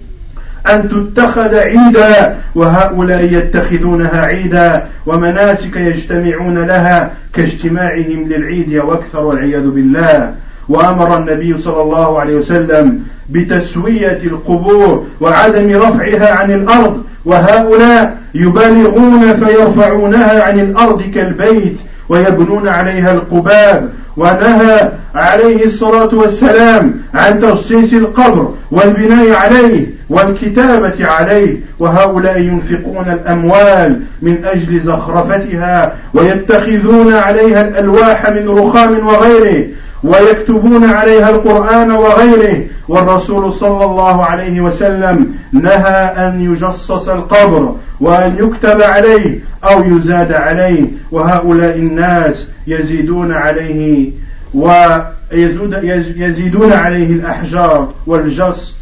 أن 0.67 0.89
تتخذ 0.89 1.55
عيدا 1.55 2.37
وهؤلاء 2.55 3.25
يتخذونها 3.25 4.21
عيدا 4.21 4.83
ومناسك 5.07 5.77
يجتمعون 5.77 6.59
لها 6.67 7.11
كاجتماعهم 7.35 8.29
للعيد 8.29 8.75
وأكثر 8.75 9.21
والعياذ 9.21 9.71
بالله. 9.71 10.35
وأمر 10.73 11.17
النبي 11.19 11.59
صلى 11.59 11.83
الله 11.83 12.21
عليه 12.21 12.35
وسلم 12.35 13.01
بتسوية 13.31 14.21
القبور 14.25 15.07
وعدم 15.21 15.77
رفعها 15.77 16.35
عن 16.35 16.51
الأرض 16.51 17.03
وهؤلاء 17.25 18.17
يبالغون 18.35 19.37
فيرفعونها 19.37 20.45
عن 20.45 20.61
الأرض 20.61 21.03
كالبيت 21.03 21.77
ويبنون 22.09 22.69
عليها 22.69 23.13
القباب. 23.13 23.89
ونهى 24.17 24.89
عليه 25.15 25.65
الصلاة 25.65 26.15
والسلام 26.15 26.95
عن 27.15 27.41
تخصيص 27.41 27.93
القبر 27.93 28.55
والبناء 28.71 29.33
عليه. 29.33 29.87
والكتابة 30.09 31.07
عليه 31.07 31.57
وهؤلاء 31.79 32.41
ينفقون 32.41 33.09
الأموال 33.09 34.01
من 34.23 34.45
أجل 34.45 34.81
زخرفتها 34.81 35.97
ويتخذون 36.15 37.15
عليها 37.15 37.63
الألواح 37.63 38.31
من 38.31 38.49
رخام 38.49 39.07
وغيره 39.07 39.67
ويكتبون 40.05 40.85
عليها 40.85 41.31
القرآن 41.31 41.91
وغيره. 41.91 42.65
والرسول 42.89 43.53
صلى 43.53 43.85
الله 43.85 44.25
عليه 44.25 44.61
وسلم 44.61 45.35
نهى 45.53 46.15
أن 46.17 46.41
يجصص 46.41 47.09
القبر 47.09 47.75
وأن 48.01 48.37
يكتب 48.39 48.83
عليه 48.83 49.39
أو 49.65 49.97
يزاد 49.97 50.33
عليه. 50.33 50.83
وهؤلاء 51.11 51.77
الناس 51.77 52.47
يزيدون 52.67 53.33
عليه 53.33 54.11
ويزيدون 54.55 55.75
عليه 56.73 57.07
الأحجار 57.07 57.89
والجص 58.07 58.77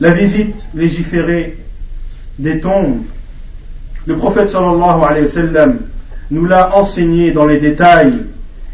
La 0.00 0.10
visite 0.12 0.56
légiférée 0.74 1.58
des 2.38 2.60
tombes, 2.60 3.02
le 4.06 4.16
prophète 4.16 4.54
nous 6.30 6.46
l'a 6.46 6.76
enseigné 6.76 7.32
dans 7.32 7.46
les 7.46 7.58
détails. 7.58 8.18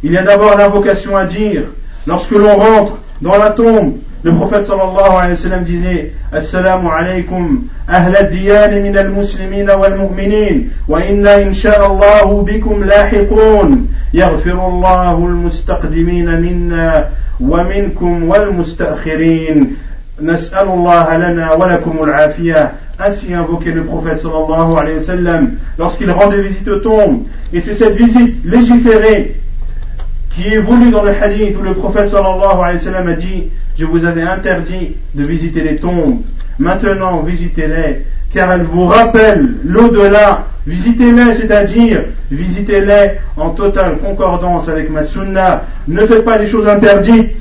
Il 0.03 0.12
y 0.12 0.18
a 0.18 0.22
d'abord 0.22 0.57
l'invocation 0.57 1.16
à 1.16 1.25
dire 1.25 1.64
lorsque 2.07 2.33
l'on 2.33 2.57
rentre 2.57 2.99
dans 3.20 3.37
la 3.38 3.51
tombe. 3.51 3.99
Le 4.26 4.32
prophète 4.32 4.64
sallallahu 4.64 5.18
alayhi 5.18 5.30
wa 5.30 5.36
sallam 5.36 5.62
disait 5.62 6.12
Assalamu 6.32 6.88
alaykum 6.88 7.68
ahla 7.86 8.24
diyan 8.24 8.80
min 8.82 8.96
al-muslimin 8.96 9.68
wal-mu'minin 9.70 10.64
wa 10.88 10.98
inna 10.98 11.42
insha'Allahu 11.42 12.42
bikum 12.42 12.82
lahiqun 12.82 13.86
yaghfiru 14.12 14.58
Allahu 14.58 15.28
al-mustaqdimin 15.30 16.40
minna 16.40 17.04
wa 17.38 17.62
minkum 17.62 18.26
wal-mustakhirin 18.26 19.76
نسأل 20.20 20.68
الله 20.68 21.16
لنا 21.16 21.52
ولكم 21.52 22.04
العافية 22.04 22.72
ainsi 22.98 23.32
invoqué 23.32 23.70
le 23.70 23.84
prophète 23.84 24.18
sallallahu 24.18 24.76
alayhi 24.76 24.96
wa 24.96 25.02
sallam 25.02 25.50
lorsqu'il 25.78 26.10
rendait 26.10 26.42
visite 26.42 26.66
aux 26.66 26.80
tombes. 26.80 27.22
Et 27.52 27.60
c'est 27.60 27.74
cette 27.74 27.94
visite 27.94 28.44
légiférée 28.44 29.36
qui 30.34 30.48
est 30.48 30.58
voulue 30.58 30.90
dans 30.90 31.04
le 31.04 31.10
hadith 31.10 31.56
où 31.60 31.62
le 31.62 31.74
prophète 31.74 32.08
sallallahu 32.08 32.58
alayhi 32.58 32.78
wa 32.78 32.92
sallam 32.92 33.08
a 33.08 33.12
dit 33.12 33.50
Je 33.78 33.84
vous 33.84 34.04
avais 34.04 34.22
interdit 34.22 34.96
de 35.14 35.24
visiter 35.24 35.60
les 35.60 35.76
tombes. 35.76 36.22
Maintenant, 36.58 37.22
visitez-les, 37.22 38.04
car 38.32 38.52
elles 38.52 38.62
vous 38.62 38.86
rappellent 38.86 39.48
l'au-delà. 39.64 40.46
Visitez-les, 40.66 41.34
c'est-à-dire 41.34 42.04
visitez-les 42.30 43.18
en 43.36 43.50
totale 43.50 43.98
concordance 43.98 44.68
avec 44.68 44.90
ma 44.90 45.04
sunna. 45.04 45.64
Ne 45.88 46.06
faites 46.06 46.24
pas 46.24 46.38
des 46.38 46.46
choses 46.46 46.66
interdites. 46.66 47.32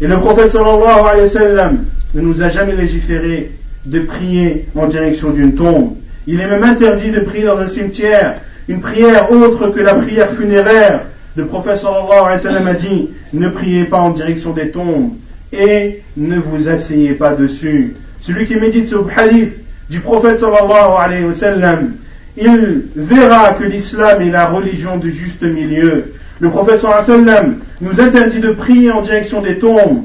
Et 0.00 0.06
le 0.06 0.18
prophète 0.18 0.50
sallallahu 0.50 1.06
alayhi 1.10 1.22
wa 1.22 1.28
sallam 1.28 1.78
ne 2.14 2.20
nous 2.20 2.42
a 2.42 2.48
jamais 2.48 2.74
légiféré 2.74 3.52
de 3.86 4.00
prier 4.00 4.66
en 4.74 4.86
direction 4.86 5.30
d'une 5.30 5.54
tombe. 5.54 5.94
Il 6.26 6.40
est 6.40 6.46
même 6.46 6.64
interdit 6.64 7.10
de 7.10 7.20
prier 7.20 7.46
dans 7.46 7.58
un 7.58 7.66
cimetière, 7.66 8.40
une 8.68 8.80
prière 8.80 9.30
autre 9.32 9.68
que 9.68 9.80
la 9.80 9.94
prière 9.94 10.32
funéraire, 10.32 11.00
Le 11.34 11.46
prophète 11.46 11.82
alayhi 11.84 12.68
a 12.68 12.74
dit 12.74 13.10
Ne 13.32 13.48
priez 13.48 13.84
pas 13.84 13.98
en 13.98 14.10
direction 14.10 14.52
des 14.52 14.70
tombes 14.70 15.12
et 15.52 16.02
ne 16.16 16.38
vous 16.38 16.68
asseyez 16.68 17.14
pas 17.14 17.34
dessus. 17.34 17.96
Celui 18.20 18.46
qui 18.46 18.56
médite 18.56 18.88
ce 18.88 18.96
hadith 19.16 19.54
du 19.88 20.00
prophète 20.00 20.40
sallallahu 20.40 20.92
alayhi 20.98 21.24
wa 21.24 21.34
sallam, 21.34 21.92
il 22.36 22.82
verra 22.96 23.52
que 23.54 23.64
l'islam 23.64 24.22
est 24.22 24.30
la 24.30 24.46
religion 24.46 24.98
du 24.98 25.12
juste 25.12 25.42
milieu. 25.42 26.12
Le 26.40 26.50
prophète 26.50 26.78
sallallahu 26.78 27.04
alayhi 27.04 27.24
wa 27.24 27.32
sallam 27.34 27.54
nous 27.80 28.00
interdit 28.00 28.40
de 28.40 28.52
prier 28.52 28.90
en 28.90 29.02
direction 29.02 29.40
des 29.40 29.58
tombes, 29.58 30.04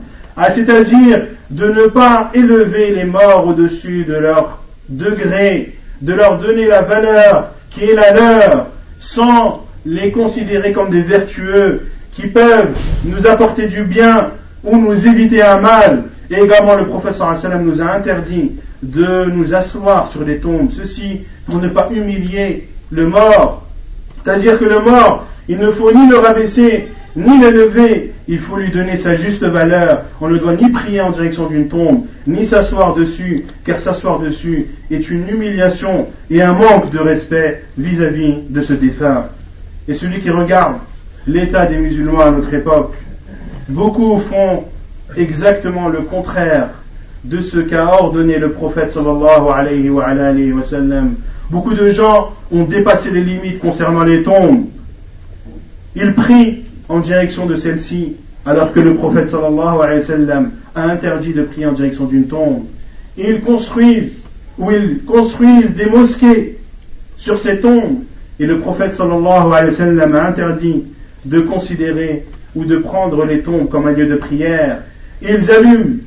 c'est-à-dire 0.52 1.26
de 1.50 1.68
ne 1.68 1.88
pas 1.88 2.32
élever 2.34 2.92
les 2.92 3.06
morts 3.06 3.48
au-dessus 3.48 4.06
de 4.06 4.16
leur 4.16 4.63
degré, 4.90 5.76
de 6.02 6.13
leur 6.13 6.38
donner 6.38 6.68
la 6.68 6.82
valeur 6.82 7.52
qui 7.72 7.84
est 7.84 7.96
la 7.96 8.13
leur, 8.13 8.68
sans 9.00 9.67
les 9.88 10.12
considérer 10.12 10.73
comme 10.73 10.89
des 10.89 11.02
vertueux 11.02 11.88
qui 12.13 12.28
peuvent 12.28 12.76
nous 13.06 13.26
apporter 13.26 13.67
du 13.67 13.84
bien 13.84 14.32
ou 14.63 14.78
nous 14.78 15.08
éviter 15.08 15.41
un 15.41 15.60
mal. 15.60 16.04
Et 16.30 16.36
également 16.36 16.76
le 16.76 16.86
professeur 16.86 17.38
sallam 17.38 17.63
nous 17.63 17.82
a 17.82 17.93
interdit 17.93 18.52
de 18.84 19.26
nous 19.32 19.56
asseoir 19.56 20.12
sur 20.12 20.26
des 20.26 20.38
tombes, 20.38 20.71
ceci 20.71 21.21
pour 21.45 21.62
ne 21.62 21.69
pas 21.69 21.89
humilier 21.91 22.67
le 22.91 23.08
mort. 23.08 23.65
C'est-à-dire 24.23 24.60
que 24.60 24.65
le 24.65 24.80
mort, 24.80 25.26
il 25.47 25.58
ne 25.58 25.71
faut 25.71 25.93
ni 25.93 26.08
le 26.10 26.17
rabaisser, 26.17 26.88
ni 27.15 27.39
l'élever, 27.39 28.13
il 28.28 28.39
faut 28.39 28.58
lui 28.58 28.71
donner 28.71 28.97
sa 28.97 29.15
juste 29.15 29.45
valeur. 29.45 30.04
On 30.19 30.28
ne 30.28 30.38
doit 30.38 30.56
ni 30.56 30.69
prier 30.69 31.00
en 31.00 31.12
direction 31.12 31.47
d'une 31.47 31.69
tombe, 31.69 32.04
ni 32.28 32.45
s'asseoir 32.45 32.93
dessus, 32.93 33.45
car 33.65 33.80
s'asseoir 33.80 34.19
dessus 34.19 34.67
est 34.91 35.10
une 35.10 35.30
humiliation 35.30 36.08
et 36.30 36.41
un 36.41 36.54
manque 36.54 36.91
de 36.91 37.00
respect 37.00 37.63
vis-à-vis 37.78 38.36
de 38.50 38.62
ce 38.62 38.73
défunt. 38.73 39.28
Et 39.88 39.93
celui 39.93 40.19
qui 40.21 40.30
regarde 40.30 40.78
l'état 41.26 41.65
des 41.65 41.78
musulmans 41.78 42.21
à 42.21 42.32
notre 42.32 42.54
époque, 42.54 42.93
beaucoup 43.69 44.19
font 44.19 44.65
exactement 45.15 45.88
le 45.88 46.02
contraire 46.02 46.69
de 47.23 47.41
ce 47.41 47.58
qu'a 47.58 47.86
ordonné 47.86 48.38
le 48.38 48.52
prophète 48.52 48.91
sallallahu 48.91 49.50
alayhi 49.54 49.89
wa, 49.89 50.63
sallam. 50.63 51.15
Beaucoup 51.50 51.73
de 51.73 51.89
gens 51.89 52.32
ont 52.52 52.63
dépassé 52.63 53.12
les 53.12 53.23
limites 53.23 53.60
concernant 53.60 54.04
les 54.04 54.23
tombes. 54.23 54.65
Ils 55.95 56.13
prient 56.13 56.63
en 56.89 57.00
direction 57.00 57.45
de 57.45 57.56
celle-ci, 57.56 58.15
alors 58.45 58.71
que 58.71 58.80
le 58.80 58.95
prophète 58.95 59.30
sallallahu 59.30 59.82
alayhi 59.82 60.00
wa 60.00 60.06
sallam 60.06 60.52
a 60.76 60.84
interdit 60.84 61.34
de 61.34 61.43
prier 61.43 61.65
en 61.65 61.73
direction 61.73 62.06
d'une 62.06 62.28
tombe. 62.28 62.65
Ils 63.17 63.41
construisent, 63.41 64.23
ou 64.58 64.71
ils 64.71 65.04
construisent 65.06 65.73
des 65.73 65.88
mosquées 65.88 66.60
sur 67.17 67.39
ces 67.39 67.60
tombes, 67.60 68.04
et 68.39 68.45
le 68.45 68.60
prophète 68.60 68.93
sallallahu 68.93 69.54
alayhi 69.54 69.71
wa 69.71 69.78
sallam 69.78 70.15
a 70.15 70.28
interdit 70.28 70.84
de 71.26 71.39
considérer 71.41 72.26
ou 72.56 72.65
de 72.65 72.78
prendre 72.78 73.26
les 73.26 73.41
tombes 73.41 73.69
comme 73.69 73.88
un 73.88 73.91
lieu 73.91 74.08
de 74.08 74.15
prière. 74.15 74.80
Ils 75.21 75.52
allument 75.52 75.97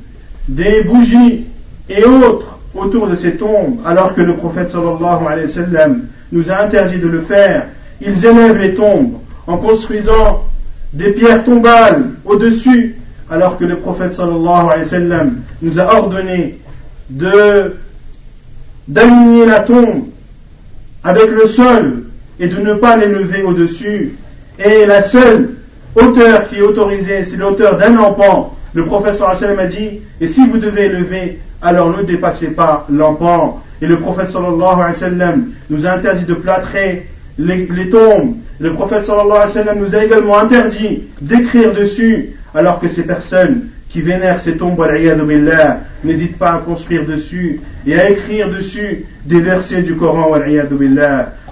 des 0.47 0.83
bougies 0.83 1.45
et 1.89 2.03
autres 2.05 2.59
autour 2.73 3.07
de 3.07 3.15
ces 3.15 3.35
tombes, 3.35 3.79
alors 3.85 4.15
que 4.15 4.21
le 4.21 4.35
prophète 4.35 4.69
sallallahu 4.69 5.27
alayhi 5.27 5.47
wa 5.47 5.49
sallam 5.49 6.07
nous 6.31 6.49
a 6.49 6.61
interdit 6.61 6.99
de 6.99 7.07
le 7.07 7.21
faire. 7.21 7.67
Ils 7.99 8.25
élèvent 8.25 8.57
les 8.57 8.75
tombes 8.75 9.15
en 9.45 9.57
construisant 9.57 10.45
des 10.93 11.11
pierres 11.11 11.43
tombales 11.43 12.11
au-dessus, 12.25 12.95
alors 13.29 13.57
que 13.57 13.65
le 13.65 13.77
prophète 13.77 14.13
sallallahu 14.13 14.67
alayhi 14.67 14.79
wa 14.79 14.85
sallam 14.85 15.41
nous 15.61 15.79
a 15.79 15.97
ordonné 15.97 16.57
d'aligner 18.87 19.45
la 19.45 19.59
tombe 19.59 20.05
avec 21.03 21.29
le 21.29 21.47
sol 21.47 22.03
et 22.41 22.47
de 22.47 22.57
ne 22.59 22.73
pas 22.73 22.97
l'élever 22.97 23.43
au-dessus. 23.43 24.13
Et 24.59 24.85
la 24.85 25.03
seule 25.03 25.51
hauteur 25.95 26.49
qui 26.49 26.57
est 26.57 26.61
autorisée, 26.61 27.23
c'est 27.23 27.37
l'auteur 27.37 27.77
d'un 27.77 27.95
empan. 27.97 28.57
Le 28.73 28.83
wa 28.83 29.13
sallam 29.13 29.59
a 29.59 29.67
dit, 29.67 30.01
et 30.19 30.27
si 30.27 30.47
vous 30.47 30.57
devez 30.57 30.85
élever, 30.85 31.39
alors 31.61 31.95
ne 31.95 32.01
dépassez 32.01 32.47
pas 32.47 32.87
l'empan. 32.91 33.61
Et 33.81 33.85
le 33.85 33.99
prophète 33.99 34.29
sallallahu 34.29 34.73
alayhi 34.73 34.87
wa 34.87 34.93
sallam 34.93 35.51
nous 35.69 35.85
a 35.85 35.91
interdit 35.91 36.25
de 36.25 36.33
plâtrer 36.33 37.07
les, 37.37 37.89
tombes. 37.89 38.35
Le 38.59 38.73
prophète 38.73 39.03
sallallahu 39.03 39.31
alayhi 39.31 39.47
wa 39.47 39.63
sallam 39.63 39.79
nous 39.79 39.95
a 39.95 40.03
également 40.03 40.39
interdit 40.39 41.03
d'écrire 41.21 41.73
dessus, 41.73 42.31
alors 42.55 42.79
que 42.79 42.89
ces 42.89 43.03
personnes 43.03 43.67
qui 43.90 44.02
vénèrent 44.02 44.40
ces 44.40 44.56
tombes, 44.56 44.84
n'hésitent 46.04 46.38
pas 46.38 46.54
à 46.54 46.58
construire 46.58 47.06
dessus 47.06 47.60
et 47.86 47.98
à 47.98 48.10
écrire 48.10 48.50
dessus 48.50 49.04
des 49.24 49.40
versets 49.40 49.82
du 49.82 49.94
Coran, 49.94 50.30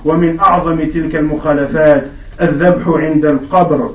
ومن 0.04 0.40
أعظم 0.40 0.76
تلك 0.76 1.16
المخالفات 1.16 2.02
الذبح 2.40 2.88
عند 2.88 3.24
القبر 3.24 3.90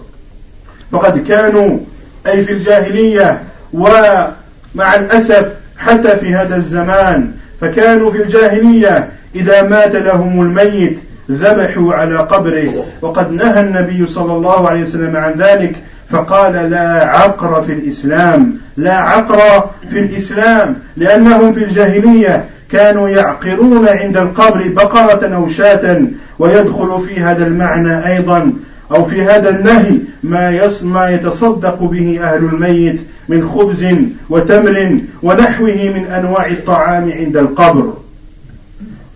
فقد 0.92 1.28
كانوا 1.28 1.80
أي 2.28 2.44
في 2.44 2.52
الجاهلية 2.52 3.42
ومع 3.74 4.96
الأسف 4.96 5.52
حتى 5.78 6.18
في 6.18 6.36
هذا 6.36 6.56
الزمان 6.56 7.32
فكانوا 7.62 8.12
في 8.12 8.24
الجاهلية 8.24 9.10
إذا 9.36 9.62
مات 9.62 9.96
لهم 9.96 10.42
الميت 10.42 11.00
ذبحوا 11.32 11.94
على 11.94 12.18
قبره 12.18 12.86
وقد 13.02 13.32
نهى 13.32 13.62
النبي 13.62 14.08
صلى 14.08 14.34
الله 14.34 14.70
عليه 14.70 14.82
وسلم 14.82 15.16
عن 15.16 15.34
ذلك 15.34 15.76
فقال 16.11 16.53
لا 16.53 17.07
عقر 17.07 17.63
في 17.63 17.73
الإسلام 17.73 18.55
لا 18.77 18.95
عقر 18.95 19.69
في 19.91 19.99
الإسلام 19.99 20.77
لأنهم 20.97 21.53
في 21.53 21.65
الجاهلية 21.65 22.45
كانوا 22.71 23.09
يعقرون 23.09 23.89
عند 23.89 24.17
القبر 24.17 24.69
بقرة 24.69 25.35
أو 25.35 25.49
شاة 25.49 26.03
ويدخل 26.39 27.01
في 27.09 27.21
هذا 27.21 27.47
المعنى 27.47 28.07
أيضا 28.07 28.53
أو 28.91 29.05
في 29.05 29.23
هذا 29.23 29.49
النهي 29.49 29.99
ما 30.23 30.71
ما 30.83 31.11
يتصدق 31.11 31.83
به 31.83 32.21
أهل 32.23 32.37
الميت 32.37 33.01
من 33.29 33.49
خبز 33.49 33.87
وتمر 34.31 34.99
ونحوه 35.23 35.93
من 35.95 36.05
أنواع 36.05 36.47
الطعام 36.47 37.13
عند 37.13 37.37
القبر. 37.37 37.93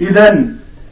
إذا 0.01 0.45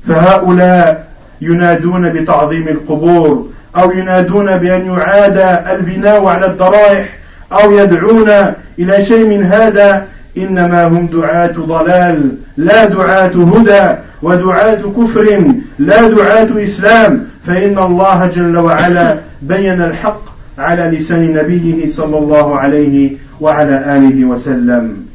فهؤلاء 0.09 1.09
ينادون 1.41 2.09
بتعظيم 2.09 2.69
القبور 2.69 3.49
أو 3.77 3.91
ينادون 3.91 4.59
بأن 4.59 4.87
يعاد 4.87 5.39
البناء 5.71 6.27
على 6.27 6.47
الضرائح 6.47 7.09
أو 7.53 7.73
يدعون 7.73 8.31
إلى 8.79 9.05
شيء 9.05 9.25
من 9.27 9.45
هذا 9.45 10.07
إنما 10.37 10.87
هم 10.87 11.07
دعاة 11.07 11.53
ضلال 11.59 12.31
لا 12.57 12.85
دعاة 12.85 13.27
هدى 13.27 13.99
ودعاة 14.23 14.83
كفر 14.97 15.45
لا 15.79 16.09
دعاة 16.09 16.65
إسلام 16.65 17.27
فإن 17.47 17.79
الله 17.79 18.27
جل 18.27 18.57
وعلا 18.57 19.17
بين 19.43 19.83
الحق 19.83 20.23
على 20.59 20.99
لسان 20.99 21.33
نبيه 21.33 21.91
صلى 21.91 22.19
الله 22.19 22.59
عليه 22.59 23.11
وعلى 23.41 23.97
آله 23.97 24.25
وسلم 24.25 25.07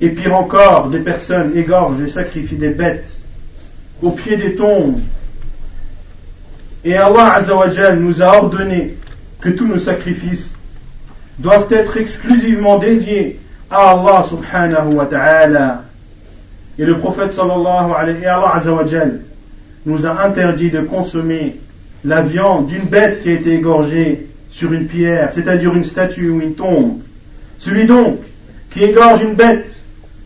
Et 0.00 0.08
pire 0.08 0.34
encore, 0.34 0.88
des 0.88 0.98
personnes 0.98 1.52
égorgent 1.54 2.00
et 2.04 2.10
sacrifient 2.10 2.56
des 2.56 2.70
bêtes 2.70 3.04
au 4.02 4.10
pied 4.10 4.36
des 4.36 4.56
tombes. 4.56 4.98
Et 6.84 6.96
Allah 6.96 7.34
Azzawajal 7.34 7.98
nous 8.00 8.22
a 8.22 8.38
ordonné 8.38 8.96
que 9.40 9.50
tous 9.50 9.66
nos 9.66 9.78
sacrifices 9.78 10.52
doivent 11.38 11.72
être 11.72 11.96
exclusivement 11.96 12.78
dédiés 12.78 13.38
à 13.70 13.90
Allah 13.90 14.24
subhanahu 14.28 14.94
wa 14.94 15.06
ta'ala. 15.06 15.84
Et 16.78 16.84
le 16.84 16.98
prophète 16.98 17.32
sallallahu 17.32 17.92
alayhi 17.96 18.24
wa 18.24 18.60
sallam 18.60 19.20
nous 19.86 20.06
a 20.06 20.24
interdit 20.24 20.70
de 20.70 20.80
consommer 20.80 21.56
la 22.04 22.22
viande 22.22 22.66
d'une 22.66 22.84
bête 22.84 23.22
qui 23.22 23.30
a 23.30 23.34
été 23.34 23.54
égorgée 23.54 24.26
sur 24.50 24.72
une 24.72 24.86
pierre, 24.86 25.32
c'est-à-dire 25.32 25.74
une 25.74 25.84
statue 25.84 26.30
ou 26.30 26.40
une 26.40 26.54
tombe. 26.54 26.98
Celui 27.58 27.86
donc 27.86 28.18
qui 28.72 28.82
égorge 28.82 29.22
une 29.22 29.34
bête 29.34 29.72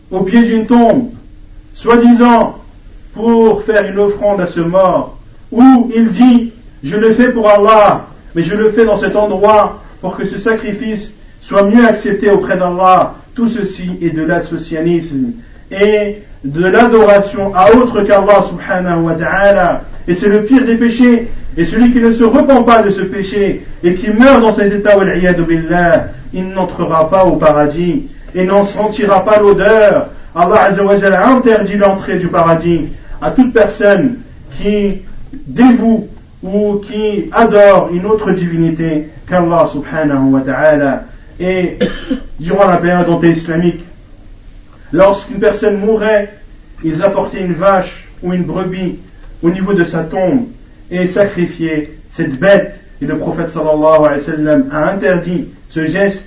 au 0.09 0.21
pied 0.21 0.43
d'une 0.43 0.65
tombe, 0.65 1.11
soi-disant 1.75 2.57
pour 3.13 3.63
faire 3.63 3.85
une 3.85 3.99
offrande 3.99 4.41
à 4.41 4.47
ce 4.47 4.59
mort, 4.59 5.16
ou 5.51 5.91
il 5.95 6.09
dit, 6.09 6.53
je 6.83 6.97
le 6.97 7.13
fais 7.13 7.31
pour 7.31 7.49
Allah, 7.49 8.07
mais 8.35 8.43
je 8.43 8.55
le 8.55 8.69
fais 8.71 8.85
dans 8.85 8.97
cet 8.97 9.15
endroit 9.15 9.81
pour 10.01 10.15
que 10.17 10.25
ce 10.25 10.37
sacrifice 10.37 11.13
soit 11.41 11.63
mieux 11.63 11.85
accepté 11.85 12.29
auprès 12.29 12.57
d'Allah. 12.57 13.15
Tout 13.35 13.47
ceci 13.47 13.91
est 14.01 14.09
de 14.09 14.23
l'associanisme 14.23 15.31
et 15.71 16.17
de 16.43 16.65
l'adoration 16.65 17.53
à 17.55 17.71
autre 17.71 18.01
qu'Allah 18.03 18.43
subhanahu 18.47 19.03
wa 19.03 19.13
ta'ala. 19.13 19.81
Et 20.07 20.15
c'est 20.15 20.29
le 20.29 20.43
pire 20.43 20.65
des 20.65 20.75
péchés. 20.75 21.27
Et 21.55 21.65
celui 21.65 21.91
qui 21.91 21.99
ne 21.99 22.11
se 22.11 22.23
repent 22.23 22.65
pas 22.65 22.83
de 22.83 22.89
ce 22.91 23.01
péché 23.01 23.65
et 23.83 23.95
qui 23.95 24.11
meurt 24.11 24.41
dans 24.41 24.51
cet 24.51 24.71
état, 24.71 24.91
il 26.33 26.49
n'entrera 26.49 27.09
pas 27.09 27.25
au 27.25 27.37
paradis 27.37 28.03
et 28.35 28.43
n'en 28.43 28.63
sentira 28.63 29.25
pas 29.25 29.39
l'odeur. 29.39 30.09
Allah 30.35 30.69
a 30.69 31.29
interdit 31.29 31.77
l'entrée 31.77 32.17
du 32.17 32.27
paradis 32.27 32.85
à 33.21 33.31
toute 33.31 33.53
personne 33.53 34.17
qui 34.57 35.01
dévoue 35.33 36.07
ou 36.43 36.75
qui 36.77 37.29
adore 37.31 37.89
une 37.91 38.05
autre 38.05 38.31
divinité 38.31 39.09
qu'Allah 39.27 39.67
subhanahu 39.67 40.31
wa 40.31 40.41
ta'ala. 40.41 41.03
Et 41.39 41.77
durant 42.39 42.67
la 42.67 42.77
période 42.77 43.09
anté-islamique, 43.09 43.83
lorsqu'une 44.91 45.39
personne 45.39 45.77
mourait, 45.77 46.29
ils 46.83 47.03
apportaient 47.03 47.41
une 47.41 47.53
vache 47.53 48.07
ou 48.23 48.33
une 48.33 48.43
brebis 48.43 48.99
au 49.41 49.49
niveau 49.49 49.73
de 49.73 49.83
sa 49.83 50.03
tombe 50.03 50.45
et 50.91 51.07
sacrifiaient 51.07 51.91
cette 52.11 52.39
bête. 52.39 52.79
Et 53.01 53.05
le 53.05 53.17
prophète 53.17 53.49
sallallahu 53.49 54.05
alayhi 54.05 54.19
wa 54.19 54.19
sallam 54.19 54.65
a 54.71 54.91
interdit 54.91 55.47
ce 55.69 55.85
geste 55.85 56.23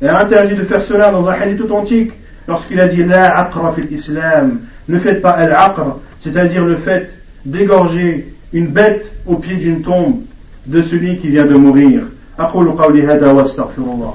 et 0.00 0.08
a 0.08 0.20
interdit 0.20 0.54
de 0.54 0.64
faire 0.64 0.80
cela 0.82 1.10
dans 1.10 1.28
un 1.28 1.32
hadith 1.32 1.60
authentique 1.60 2.12
lorsqu'il 2.48 2.80
a 2.80 2.88
dit 2.88 3.02
La 3.04 3.38
aqra 3.38 3.72
fil 3.72 3.92
islam, 3.92 4.60
ne 4.88 4.98
faites 4.98 5.20
pas 5.20 5.30
al-aqr, 5.30 5.98
c'est-à-dire 6.20 6.64
le 6.64 6.76
fait 6.76 7.10
d'égorger 7.44 8.33
une 8.53 8.67
bête 8.67 9.15
au 9.25 9.35
pied 9.35 9.55
d'une 9.55 9.81
tombe 9.81 10.21
de 10.65 10.81
celui 10.81 11.19
qui 11.19 11.29
vient 11.29 11.45
de 11.45 11.55
mourir. 11.55 12.01
أقول 12.39 12.71
قولي 12.71 13.07
هذا 13.07 13.31
واستغفر 13.31 13.81
الله 13.81 14.13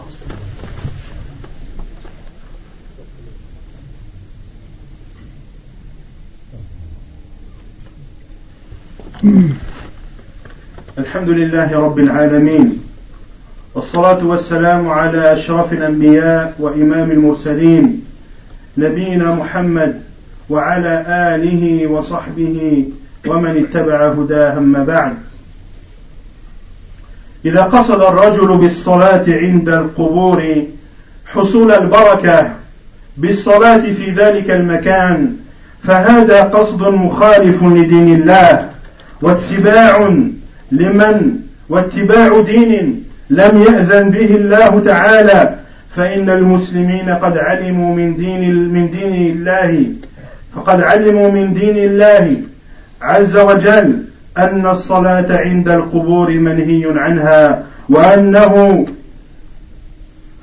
الحمد 10.98 11.28
لله 11.28 11.78
رب 11.80 11.98
العالمين 11.98 12.78
والصلاة 13.74 14.26
والسلام 14.26 14.88
على 14.88 15.32
أشرف 15.32 15.72
الأنبياء 15.72 16.54
وإمام 16.58 17.10
المرسلين 17.10 18.04
نبينا 18.78 19.34
محمد 19.34 20.02
وعلى 20.50 21.04
آله 21.34 21.86
وصحبه 21.86 22.84
ومن 23.27 23.65
اتبع 23.65 24.07
هداه 24.07 24.57
أما 24.57 24.83
بعد. 24.83 25.13
إذا 27.45 27.61
قصد 27.63 28.01
الرجل 28.01 28.57
بالصلاة 28.57 29.23
عند 29.27 29.69
القبور 29.69 30.63
حصول 31.33 31.71
البركة 31.71 32.51
بالصلاة 33.17 33.77
في 33.77 34.11
ذلك 34.11 34.51
المكان 34.51 35.35
فهذا 35.83 36.43
قصد 36.43 36.81
مخالف 36.81 37.63
لدين 37.63 38.21
الله 38.21 38.69
واتباع 39.21 40.09
لمن؟ 40.71 41.39
واتباع 41.69 42.41
دين 42.41 43.03
لم 43.29 43.61
يأذن 43.61 44.09
به 44.09 44.35
الله 44.35 44.81
تعالى 44.85 45.55
فإن 45.95 46.29
المسلمين 46.29 47.09
قد 47.09 47.37
علموا 47.37 47.95
من 47.95 48.17
دين 48.17 48.55
من 48.73 48.91
دين 48.91 49.31
الله 49.31 49.85
فقد 50.55 50.81
علموا 50.81 51.29
من 51.29 51.53
دين 51.53 51.77
الله 51.77 52.35
عز 53.01 53.37
وجل 53.37 54.03
أن 54.37 54.65
الصلاة 54.65 55.37
عند 55.37 55.69
القبور 55.69 56.31
منهي 56.31 56.85
عنها 56.95 57.63
وأنه 57.89 58.85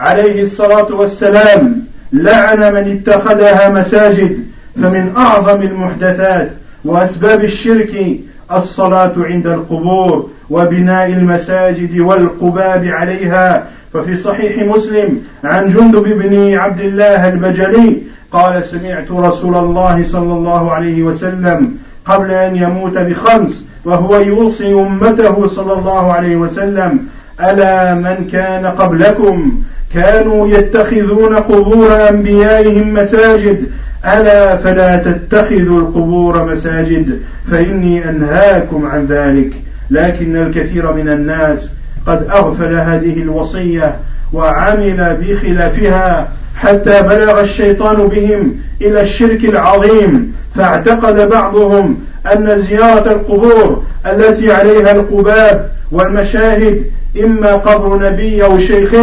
عليه 0.01 0.43
الصلاة 0.43 0.95
والسلام 0.95 1.87
لعن 2.13 2.75
من 2.75 2.97
اتخذها 2.97 3.69
مساجد 3.69 4.39
فمن 4.77 5.13
أعظم 5.17 5.63
المحدثات 5.63 6.51
وأسباب 6.85 7.45
الشرك 7.45 8.21
الصلاة 8.53 9.13
عند 9.17 9.47
القبور 9.47 10.31
وبناء 10.51 11.07
المساجد 11.07 11.99
والقباب 11.99 12.85
عليها. 12.85 13.67
ففي 13.93 14.17
صحيح 14.17 14.63
مسلم 14.63 15.23
عن 15.45 15.69
جندب 15.69 16.03
بن 16.03 16.55
عبد 16.55 16.81
الله 16.81 17.29
البجلي 17.29 18.03
قال 18.33 18.67
سمعت 18.67 19.11
رسول 19.11 19.57
الله 19.57 20.05
صلى 20.05 20.33
الله 20.33 20.73
عليه 20.73 21.03
وسلم 21.03 21.79
قبل 22.09 22.31
أن 22.31 22.57
يموت 22.57 22.99
بخمس 22.99 23.65
وهو 23.85 24.17
يوصي 24.17 24.75
أمته 24.75 25.47
صلى 25.47 25.73
الله 25.73 26.13
عليه 26.13 26.37
وسلم 26.37 26.99
ألا 27.41 27.95
من 27.95 28.29
كان 28.33 28.67
قبلكم؟ 28.67 29.63
كانوا 29.95 30.49
يتخذون 30.49 31.37
قبور 31.37 32.09
أنبيائهم 32.11 32.95
مساجد. 32.95 33.65
ألا 34.05 34.57
فلا 34.57 34.97
تتخذوا 34.97 35.81
القبور 35.81 36.45
مساجد 36.45 37.21
فإني 37.51 38.11
أنهاكم 38.11 38.87
عن 38.87 39.07
ذلك. 39.07 39.53
لكن 39.91 40.37
الكثير 40.37 40.93
من 40.93 41.09
الناس 41.09 41.73
قد 42.07 42.27
أغفل 42.31 42.75
هذه 42.75 43.23
الوصية 43.23 43.97
وعمل 44.33 45.17
بخلافها 45.21 46.29
حتى 46.57 47.03
بلغ 47.03 47.41
الشيطان 47.41 47.97
بهم 47.97 48.55
إلى 48.83 49.03
الشرك 49.03 49.45
العظيم. 49.45 50.35
فاعتقد 50.57 51.29
بعضهم 51.29 51.97
أن 52.33 52.59
زيارة 52.59 53.13
القبور 53.13 53.83
التي 54.07 54.53
عليها 54.53 54.93
القباب 54.93 55.71
والمشاهد 55.93 56.83
إما 57.25 57.53
قبر 57.53 58.11
نبي 58.11 58.45
أو 58.45 58.59
شيخ 58.59 58.95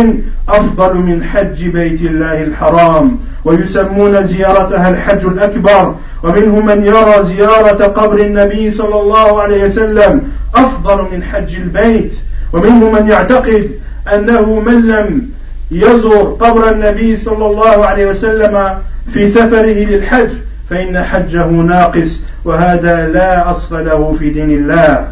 أفضل 0.50 0.96
من 0.96 1.24
حج 1.24 1.68
بيت 1.68 2.02
الله 2.02 2.44
الحرام. 2.44 3.18
ويسمون 3.46 4.24
زيارتها 4.24 4.90
الحج 4.90 5.26
الأكبر. 5.26 5.96
ومنهم 6.24 6.66
من 6.66 6.86
يرى 6.86 7.24
زيارة 7.24 7.86
قبر 7.86 8.20
النبي 8.20 8.72
صلى 8.72 9.02
الله 9.02 9.42
عليه 9.42 9.64
وسلم 9.64 10.22
أفضل 10.56 11.08
من 11.12 11.24
حج 11.24 11.56
البيت. 11.56 12.14
ومنهم 12.54 12.94
من 12.94 13.08
يعتقد 13.08 13.72
أنه 14.14 14.60
من 14.60 14.88
لم 14.88 15.30
يزور 15.72 16.38
قبر 16.40 16.72
النبي 16.72 17.16
صلى 17.16 17.46
الله 17.46 17.86
عليه 17.86 18.06
وسلم 18.06 18.78
في 19.14 19.30
سفره 19.30 19.74
للحج. 19.74 20.30
فإن 20.74 21.04
حجه 21.04 21.46
ناقص 21.46 22.20
وهذا 22.46 23.08
لا 23.08 23.52
أصل 23.52 23.86
له 23.86 24.16
في 24.20 24.30
دين 24.30 24.52
الله. 24.52 25.08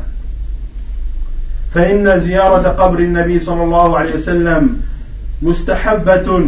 فإن 1.74 2.20
زيارة 2.20 2.68
قبر 2.68 3.00
النبي 3.00 3.40
صلى 3.40 3.64
الله 3.64 3.98
عليه 3.98 4.14
وسلم 4.14 4.82
مستحبة 5.42 6.44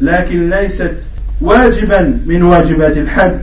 لكن 0.00 0.50
ليست 0.50 0.94
واجبا 1.40 2.20
من 2.26 2.42
واجبات 2.42 2.96
الحج. 2.96 3.40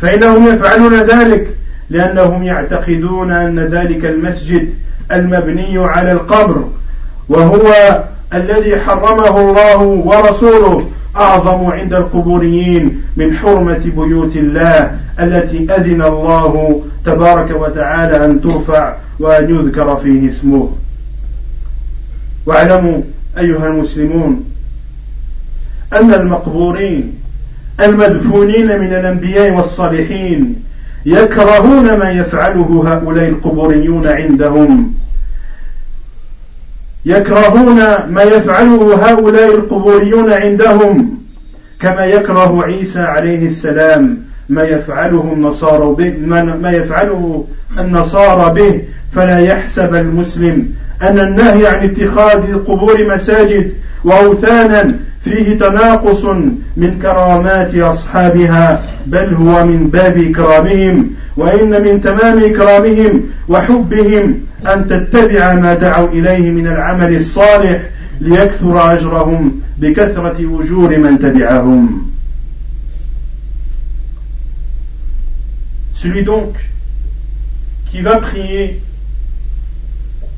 فإنهم 0.00 0.54
يفعلون 0.54 0.94
ذلك 0.94 1.56
لأنهم 1.90 2.42
يعتقدون 2.42 3.32
أن 3.32 3.58
ذلك 3.58 4.04
المسجد 4.04 4.74
المبني 5.12 5.78
على 5.78 6.12
القبر 6.12 6.68
وهو 7.28 7.72
الذي 8.34 8.76
حرمه 8.76 9.40
الله 9.40 9.82
ورسوله. 9.82 10.90
أعظم 11.16 11.64
عند 11.64 11.92
القبوريين 11.92 13.02
من 13.16 13.36
حرمة 13.36 13.90
بيوت 13.96 14.36
الله 14.36 14.98
التي 15.20 15.74
أذن 15.74 16.02
الله 16.02 16.82
تبارك 17.04 17.50
وتعالى 17.60 18.24
أن 18.24 18.40
ترفع 18.40 18.96
وأن 19.20 19.54
يذكر 19.54 19.96
فيه 19.96 20.28
اسمه. 20.28 20.70
واعلموا 22.46 23.00
أيها 23.38 23.66
المسلمون 23.66 24.44
أن 25.92 26.14
المقبورين 26.14 27.14
المدفونين 27.80 28.66
من 28.80 28.86
الأنبياء 28.86 29.52
والصالحين 29.52 30.54
يكرهون 31.06 31.98
ما 31.98 32.10
يفعله 32.10 32.84
هؤلاء 32.86 33.28
القبوريون 33.28 34.06
عندهم. 34.06 34.94
يكرهون 37.04 37.76
ما 38.08 38.22
يفعله 38.22 38.94
هؤلاء 38.94 39.54
القبوريون 39.54 40.32
عندهم 40.32 41.18
كما 41.80 42.04
يكره 42.04 42.64
عيسى 42.64 43.00
عليه 43.00 43.48
السلام 43.48 44.18
ما 44.48 44.62
يفعله 44.62 45.32
النصارى 45.32 45.94
به 45.94 46.14
ما 46.60 46.70
يفعله 46.70 47.46
النصارى 47.78 48.54
به. 48.54 48.82
فلا 49.14 49.38
يحسب 49.38 49.94
المسلم 49.94 50.68
أن 51.02 51.18
النهي 51.18 51.66
عن 51.66 51.84
اتخاذ 51.84 52.50
القبور 52.50 53.14
مساجد 53.14 53.72
وأوثانا 54.04 54.94
فيه 55.24 55.58
تناقص 55.58 56.24
من 56.76 56.98
كرامات 57.02 57.74
أصحابها 57.74 58.84
بل 59.06 59.34
هو 59.34 59.64
من 59.64 59.86
باب 59.86 60.18
إكرامهم 60.18 61.10
وإن 61.36 61.82
من 61.82 62.02
تمام 62.02 62.44
إكرامهم 62.44 63.22
وحبهم 63.48 64.34
أن 64.66 64.88
تتبع 64.88 65.54
ما 65.54 65.74
دعوا 65.74 66.08
إليه 66.08 66.50
من 66.50 66.66
العمل 66.66 67.16
الصالح 67.16 67.82
ليكثر 68.20 68.92
أجرهم 68.92 69.60
بكثرة 69.78 70.60
أجور 70.62 70.98
من 70.98 71.18
تبعهم. 71.18 72.10
Celui 76.02 76.22
donc 76.24 76.56
qui 77.90 78.00
va 78.00 78.16
prier 78.16 78.80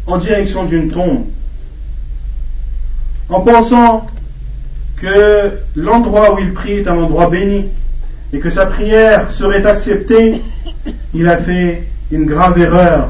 en 0.06 0.18
direction 0.18 0.64
d'une 0.64 0.90
tombe 0.90 1.26
en 3.28 3.40
pensant 3.40 4.06
que 5.02 5.50
l'endroit 5.74 6.32
où 6.34 6.38
il 6.38 6.52
prie 6.52 6.78
est 6.78 6.88
un 6.88 6.96
endroit 6.96 7.28
béni 7.28 7.66
et 8.32 8.38
que 8.38 8.50
sa 8.50 8.66
prière 8.66 9.32
serait 9.32 9.66
acceptée, 9.66 10.40
il 11.12 11.28
a 11.28 11.38
fait 11.38 11.82
une 12.12 12.24
grave 12.24 12.56
erreur. 12.58 13.08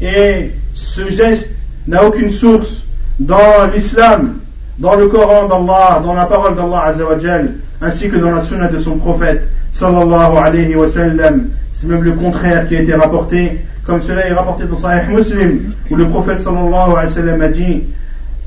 Et 0.00 0.50
ce 0.74 1.10
geste 1.10 1.50
n'a 1.86 2.04
aucune 2.06 2.30
source 2.30 2.84
dans 3.18 3.70
l'islam, 3.72 4.36
dans 4.78 4.96
le 4.96 5.08
Coran 5.08 5.46
d'Allah, 5.46 6.00
dans 6.02 6.14
la 6.14 6.24
parole 6.24 6.56
d'Allah 6.56 6.84
Azzawajal, 6.86 7.54
ainsi 7.82 8.08
que 8.08 8.16
dans 8.16 8.30
la 8.30 8.42
sunna 8.42 8.68
de 8.68 8.78
son 8.78 8.96
prophète, 8.96 9.46
sallallahu 9.74 10.38
alayhi 10.38 10.74
wa 10.74 10.88
sallam. 10.88 11.50
C'est 11.74 11.86
même 11.86 12.02
le 12.02 12.12
contraire 12.12 12.66
qui 12.66 12.76
a 12.76 12.80
été 12.80 12.94
rapporté, 12.94 13.60
comme 13.84 14.00
cela 14.00 14.26
est 14.26 14.32
rapporté 14.32 14.64
dans 14.64 14.78
Sahih 14.78 15.14
Muslim, 15.14 15.74
où 15.90 15.96
le 15.96 16.08
prophète 16.08 16.40
sallallahu 16.40 16.92
alayhi 16.92 16.94
wa 16.94 17.08
sallam 17.08 17.42
a 17.42 17.48
dit, 17.48 17.82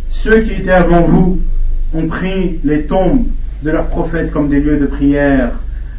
ceux 0.09 0.41
qui 0.41 0.53
étaient 0.53 0.71
avant 0.71 1.01
vous 1.01 1.39
ont 1.93 2.07
pris 2.07 2.59
les 2.63 2.83
tombes 2.83 3.25
de 3.61 3.71
leurs 3.71 3.87
prophètes 3.87 4.31
comme 4.31 4.49
des 4.49 4.59
lieux 4.59 4.77
de 4.77 4.85
prière. 4.85 5.51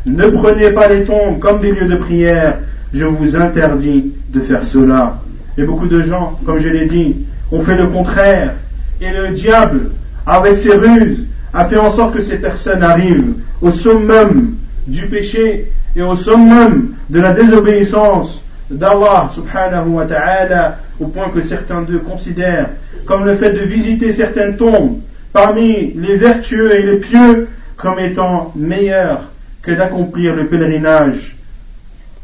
Ne 0.07 0.29
prenez 0.29 0.71
pas 0.71 0.89
les 0.89 1.05
tombes 1.05 1.39
comme 1.39 1.61
des 1.61 1.73
lieux 1.73 1.89
de 1.89 1.97
prière. 1.97 2.59
Je 2.93 3.05
vous 3.05 3.37
interdis 3.37 4.13
de 4.29 4.41
faire 4.41 4.65
cela. 4.65 5.21
Et 5.57 5.63
beaucoup 5.63 5.87
de 5.87 6.03
gens, 6.03 6.39
comme 6.45 6.61
je 6.61 6.69
l'ai 6.69 6.87
dit, 6.87 7.17
ont 7.51 7.63
fait 7.63 7.77
le 7.77 7.87
contraire. 7.87 8.55
Et 9.01 9.11
le 9.11 9.31
diable, 9.31 9.91
avec 10.27 10.57
ses 10.59 10.75
ruses, 10.75 11.25
a 11.53 11.65
fait 11.65 11.79
en 11.79 11.91
sorte 11.91 12.15
que 12.15 12.23
ces 12.23 12.37
personnes 12.37 12.83
arrivent 12.83 13.35
au 13.63 13.71
summum 13.71 14.55
du 14.87 15.07
péché 15.07 15.71
et 15.97 16.03
au 16.03 16.17
summum 16.17 16.91
de 17.09 17.21
la 17.21 17.33
désobéissance 17.33 18.43
d'Allah 18.71 19.31
subhanahu 19.33 19.89
wa 19.91 20.07
ta'ala, 20.07 20.79
au 21.01 21.07
point 21.07 21.29
que 21.29 21.43
certains 21.43 21.83
d'eux 21.83 21.99
considèrent 21.99 22.71
comme 23.07 23.25
le 23.25 23.35
fait 23.35 23.53
de 23.53 23.61
visiter 23.61 24.13
certaines 24.13 24.57
tombes 24.57 24.99
parmi 25.35 25.93
les 25.97 26.17
vertueux 26.17 26.73
et 26.79 26.83
les 26.83 26.99
pieux 26.99 27.49
comme 27.77 27.99
étant 27.99 28.53
meilleur 28.55 29.25
que 29.63 29.73
d'accomplir 29.73 30.37
le 30.37 30.47
pèlerinage 30.47 31.37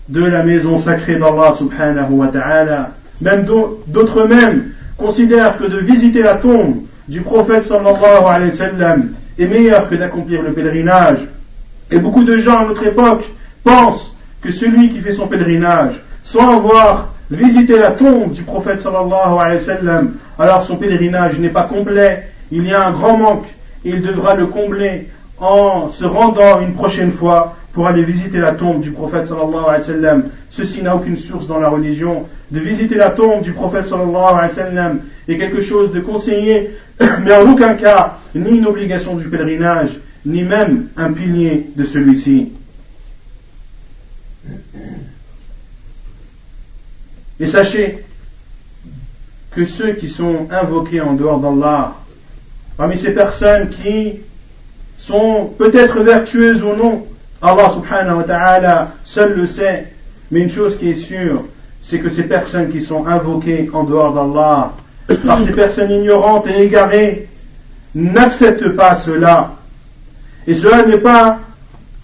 de 0.08 0.24
la 0.24 0.44
maison 0.44 0.78
sacrée 0.78 1.16
d'Allah 1.16 1.54
subhanahu 1.58 2.12
wa 2.12 2.28
ta'ala. 2.28 2.90
Même 3.20 3.44
d'autres 3.88 4.26
même 4.28 4.70
considèrent 4.96 5.58
que 5.58 5.64
de 5.64 5.78
visiter 5.78 6.22
la 6.22 6.36
tombe 6.36 6.82
du 7.08 7.20
prophète 7.20 7.64
sallallahu 7.64 8.24
alayhi 8.28 8.50
wa 8.50 8.56
sallam 8.56 9.08
est 9.38 9.46
meilleur 9.46 9.88
que 9.88 9.96
d'accomplir 9.96 10.42
le 10.42 10.52
pèlerinage. 10.52 11.26
Et 11.90 11.98
beaucoup 11.98 12.22
de 12.22 12.38
gens 12.38 12.58
à 12.58 12.64
notre 12.64 12.86
époque 12.86 13.24
pensent 13.64 14.14
que 14.40 14.52
celui 14.52 14.90
qui 14.90 15.00
fait 15.00 15.12
son 15.12 15.26
pèlerinage, 15.26 15.94
sans 16.22 16.58
avoir 16.58 17.12
visité 17.28 17.76
la 17.76 17.90
tombe 17.90 18.32
du 18.32 18.42
prophète 18.42 18.78
sallallahu 18.78 19.38
alayhi 19.40 19.58
wa 19.58 19.60
sallam, 19.60 20.12
alors 20.38 20.62
son 20.62 20.76
pèlerinage 20.76 21.40
n'est 21.40 21.48
pas 21.48 21.64
complet, 21.64 22.28
il 22.50 22.66
y 22.66 22.72
a 22.72 22.86
un 22.86 22.92
grand 22.92 23.16
manque, 23.16 23.46
et 23.84 23.90
il 23.90 24.02
devra 24.02 24.34
le 24.34 24.46
combler 24.46 25.08
en 25.38 25.90
se 25.90 26.04
rendant 26.04 26.60
une 26.60 26.74
prochaine 26.74 27.12
fois 27.12 27.56
pour 27.72 27.86
aller 27.86 28.02
visiter 28.02 28.38
la 28.38 28.52
tombe 28.52 28.80
du 28.80 28.90
prophète 28.90 29.26
sallallahu 29.26 29.64
alayhi 29.68 29.80
wa 29.80 29.82
sallam. 29.82 30.24
Ceci 30.50 30.82
n'a 30.82 30.96
aucune 30.96 31.16
source 31.16 31.46
dans 31.46 31.60
la 31.60 31.68
religion. 31.68 32.26
De 32.50 32.58
visiter 32.58 32.96
la 32.96 33.10
tombe 33.10 33.42
du 33.42 33.52
prophète 33.52 33.86
sallallahu 33.86 34.16
alayhi 34.16 34.42
wa 34.42 34.48
sallam 34.48 35.00
est 35.28 35.38
quelque 35.38 35.62
chose 35.62 35.92
de 35.92 36.00
conseillé, 36.00 36.70
mais 37.22 37.34
en 37.34 37.50
aucun 37.50 37.74
cas 37.74 38.18
ni 38.34 38.58
une 38.58 38.66
obligation 38.66 39.16
du 39.16 39.28
pèlerinage, 39.28 39.98
ni 40.26 40.42
même 40.42 40.88
un 40.96 41.12
pilier 41.12 41.68
de 41.76 41.84
celui-ci. 41.84 42.52
Et 47.38 47.46
sachez 47.46 48.04
que 49.52 49.64
ceux 49.64 49.92
qui 49.92 50.08
sont 50.08 50.48
invoqués 50.50 51.00
en 51.00 51.14
dehors 51.14 51.38
d'Allah, 51.38 51.94
parmi 52.80 52.96
ces 52.96 53.10
personnes 53.10 53.68
qui 53.68 54.20
sont 54.98 55.50
peut-être 55.58 56.00
vertueuses 56.00 56.62
ou 56.62 56.74
non, 56.74 57.04
Allah 57.42 57.68
subhanahu 57.74 58.16
wa 58.16 58.22
ta'ala 58.22 58.92
seul 59.04 59.34
le 59.36 59.46
sait, 59.46 59.92
mais 60.30 60.40
une 60.40 60.48
chose 60.48 60.78
qui 60.78 60.88
est 60.88 60.94
sûre, 60.94 61.44
c'est 61.82 61.98
que 61.98 62.08
ces 62.08 62.22
personnes 62.22 62.72
qui 62.72 62.80
sont 62.80 63.06
invoquées 63.06 63.68
en 63.74 63.84
dehors 63.84 64.14
d'Allah, 64.14 64.72
par 65.26 65.42
ces 65.42 65.52
personnes 65.52 65.90
ignorantes 65.90 66.46
et 66.46 66.62
égarées, 66.62 67.28
n'acceptent 67.94 68.70
pas 68.70 68.96
cela. 68.96 69.56
Et 70.46 70.54
cela 70.54 70.82
n'est 70.86 70.96
pas 70.96 71.38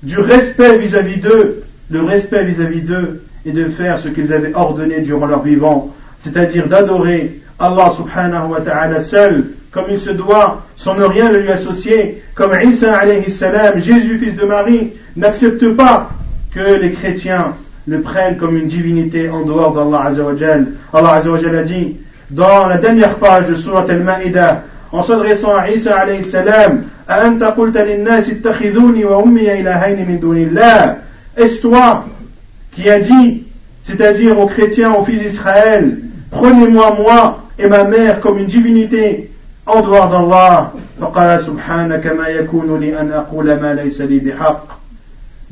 du 0.03 0.19
respect 0.19 0.77
vis-à-vis 0.77 1.23
d'eux. 1.23 1.63
Le 1.89 2.03
respect 2.03 2.45
vis-à-vis 2.45 2.83
d'eux 2.83 3.23
est 3.47 3.53
de 3.53 3.65
faire 3.71 3.99
ce 3.99 4.09
qu'ils 4.09 4.31
avaient 4.31 4.55
ordonné 4.55 5.01
durant 5.01 5.25
leur 5.25 5.43
vivant, 5.43 5.95
c'est-à-dire 6.23 6.69
d'adorer 6.69 7.41
Allah 7.59 7.91
subhanahu 7.91 8.51
wa 8.51 8.61
ta'ala 8.61 9.01
seul, 9.01 9.45
comme 9.71 9.87
il 9.91 9.99
se 9.99 10.11
doit, 10.11 10.63
sans 10.77 10.95
ne 10.95 11.05
rien 11.05 11.31
lui 11.33 11.51
associer, 11.51 12.23
comme 12.35 12.53
Isa 12.63 12.97
alayhi 12.97 13.31
salam, 13.31 13.79
Jésus 13.79 14.19
fils 14.19 14.37
de 14.37 14.45
Marie, 14.45 14.93
n'accepte 15.17 15.75
pas 15.75 16.11
que 16.55 16.79
les 16.81 16.93
chrétiens 16.93 17.55
le 17.87 18.01
prennent 18.01 18.37
comme 18.37 18.57
une 18.57 18.67
divinité 18.67 19.31
en 19.31 19.43
dehors 19.43 19.73
d'Allah. 19.73 20.13
Allah 20.93 21.23
a 21.23 21.63
dit, 21.63 21.97
dans 22.31 22.67
la 22.67 22.79
dernière 22.79 23.17
page 23.17 23.49
de 23.49 23.55
Surat 23.55 23.87
al-Ma'idah, 23.89 24.65
en 24.93 25.03
s'adressant 25.03 25.57
à 25.57 25.71
Isa 25.71 25.99
alayhi 25.99 26.25
salam, 26.25 26.85
Est-ce 31.37 31.61
toi 31.63 32.05
qui 32.73 32.91
a 32.91 32.99
dit, 32.99 33.45
c'est-à-dire 33.85 34.39
aux 34.39 34.47
chrétiens, 34.47 34.93
aux 34.93 35.05
fils 35.05 35.21
d'Israël, 35.21 35.99
prenez-moi 36.31 36.97
moi 36.99 37.46
et 37.59 37.69
ma 37.69 37.85
mère 37.85 38.21
comme 38.21 38.39
une 38.39 38.47
divinité 38.47 39.31
en 39.67 39.81
dehors 39.81 40.09
d'Allah. 40.09 40.73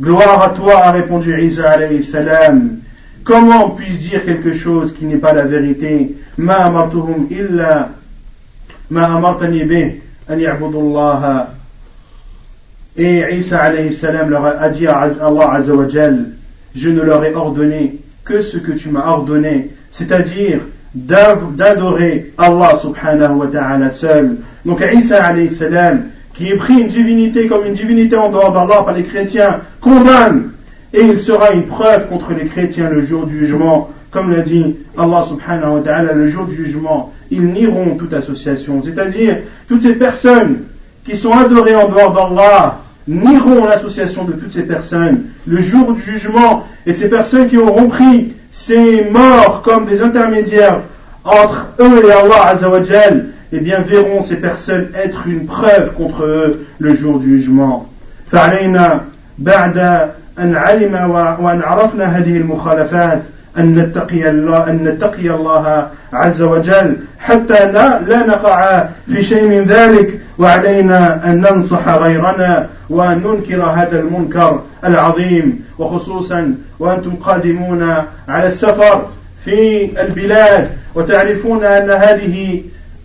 Gloire 0.01 0.43
à 0.43 0.49
toi, 0.51 0.79
a 0.79 0.91
répondu 0.91 1.41
Isa 1.41 1.71
alayhi 1.71 2.03
salam. 2.03 2.79
Comment 3.23 3.71
puis-je 3.71 4.09
dire 4.09 4.25
quelque 4.25 4.55
chose 4.55 4.93
qui 4.93 5.05
n'est 5.05 5.17
pas 5.17 5.33
la 5.33 5.43
vérité? 5.45 6.17
Illa 6.37 7.91
ma 8.91 9.05
amartani 9.15 9.65
bih 9.65 10.01
an 10.29 10.35
Allah. 10.35 11.55
Et 12.97 13.37
Isa 13.37 13.59
alayhi 13.61 13.95
salam 13.95 14.31
leur 14.31 14.45
a 14.45 14.69
dit 14.69 14.87
à 14.87 15.09
Allah 15.21 15.53
azawajal, 15.55 16.27
je 16.75 16.89
ne 16.91 17.03
leur 17.03 17.25
ai 17.25 17.35
ordonné 17.35 17.99
que 18.25 18.41
ce 18.41 18.59
que 18.59 18.73
tu 18.73 18.89
m'as 18.89 19.07
ordonné, 19.07 19.71
c'est-à-dire 19.93 20.61
d'adorer 20.95 22.33
Allah 22.39 22.77
subhanahu 22.81 23.39
wa 23.39 23.47
ta'ala 23.47 23.91
seul. 23.91 24.37
Donc 24.65 24.81
Isa 24.93 25.23
alayhi 25.25 25.51
salam, 25.51 26.05
qui 26.35 26.51
est 26.51 26.57
pris 26.57 26.75
une 26.81 26.87
divinité 26.87 27.47
comme 27.47 27.65
une 27.67 27.75
divinité 27.75 28.17
en 28.17 28.31
dehors 28.31 28.53
d'Allah 28.53 28.83
par 28.85 28.95
les 28.95 29.05
chrétiens, 29.05 29.61
condamne 29.81 30.51
et 30.93 31.03
il 31.03 31.19
sera 31.19 31.53
une 31.53 31.65
preuve 31.65 32.09
contre 32.09 32.33
les 32.33 32.47
chrétiens 32.47 32.89
le 32.89 33.05
jour 33.05 33.27
du 33.27 33.39
jugement. 33.39 33.91
Comme 34.11 34.31
l'a 34.31 34.43
dit 34.43 34.77
Allah 34.97 35.25
subhanahu 35.25 35.75
wa 35.75 35.81
ta'ala, 35.81 36.13
le 36.13 36.29
jour 36.29 36.47
du 36.47 36.55
jugement, 36.55 37.13
ils 37.33 37.45
nieront 37.45 37.97
toute 37.97 38.13
association. 38.13 38.81
C'est-à-dire, 38.85 39.39
toutes 39.69 39.83
ces 39.83 39.95
personnes 39.95 40.59
qui 41.05 41.17
sont 41.17 41.33
adorées 41.33 41.75
en 41.75 41.89
dehors 41.89 42.13
d'Allah, 42.13 42.79
nieront 43.07 43.67
l'association 43.67 44.25
de 44.25 44.33
toutes 44.33 44.53
ces 44.53 44.63
personnes 44.63 45.25
le 45.47 45.61
jour 45.61 45.93
du 45.93 46.01
jugement 46.01 46.65
et 46.87 46.95
ces 46.95 47.11
personnes 47.11 47.49
qui 47.49 47.59
auront 47.59 47.89
pris 47.89 48.33
ces 48.54 49.10
morts 49.10 49.62
comme 49.64 49.86
des 49.86 50.02
intermédiaires 50.02 50.82
entre 51.24 51.68
eux 51.80 52.08
et 52.08 52.12
Allah 52.12 52.48
Azzawajal, 52.48 53.26
eh 53.52 53.60
bien 53.60 53.82
verront 53.82 54.22
ces 54.22 54.38
personnes 54.38 54.90
être 54.96 55.28
une 55.28 55.46
preuve 55.46 55.94
contre 55.94 56.24
eux 56.24 56.66
le 56.80 56.96
jour 56.96 57.20
du 57.20 57.42
jugement. 57.42 57.86
أن 60.40 60.56
علم 60.56 60.94
وأن 61.40 61.62
عرفنا 61.62 62.06
هذه 62.06 62.38
المخالفات 62.38 63.22
أن 63.59 63.75
نتقي 63.75 64.31
الله 64.31 64.71
أن 64.71 64.85
نتقي 64.85 65.31
الله 65.31 65.89
عز 66.13 66.43
وجل 66.43 66.97
حتى 67.19 67.73
لا 67.73 68.01
لا 68.01 68.27
نقع 68.27 68.85
في 69.07 69.23
شيء 69.23 69.49
من 69.49 69.65
ذلك. 69.65 70.21
وعلينا 70.39 71.25
أن 71.25 71.41
ننصح 71.41 71.89
غيرنا 71.89 72.69
وأن 72.91 73.19
ننكر 73.19 73.63
هذا 73.63 74.01
المنكر 74.01 74.63
العظيم. 74.85 75.65
وخصوصا 75.79 76.55
وأنتم 76.79 77.15
قادمون 77.17 77.95
على 78.29 78.49
السفر 78.49 79.09
في 79.45 79.91
البلاد 80.01 80.71
وتعرفون 80.95 81.65
أن 81.65 81.91
هذه 81.91 82.63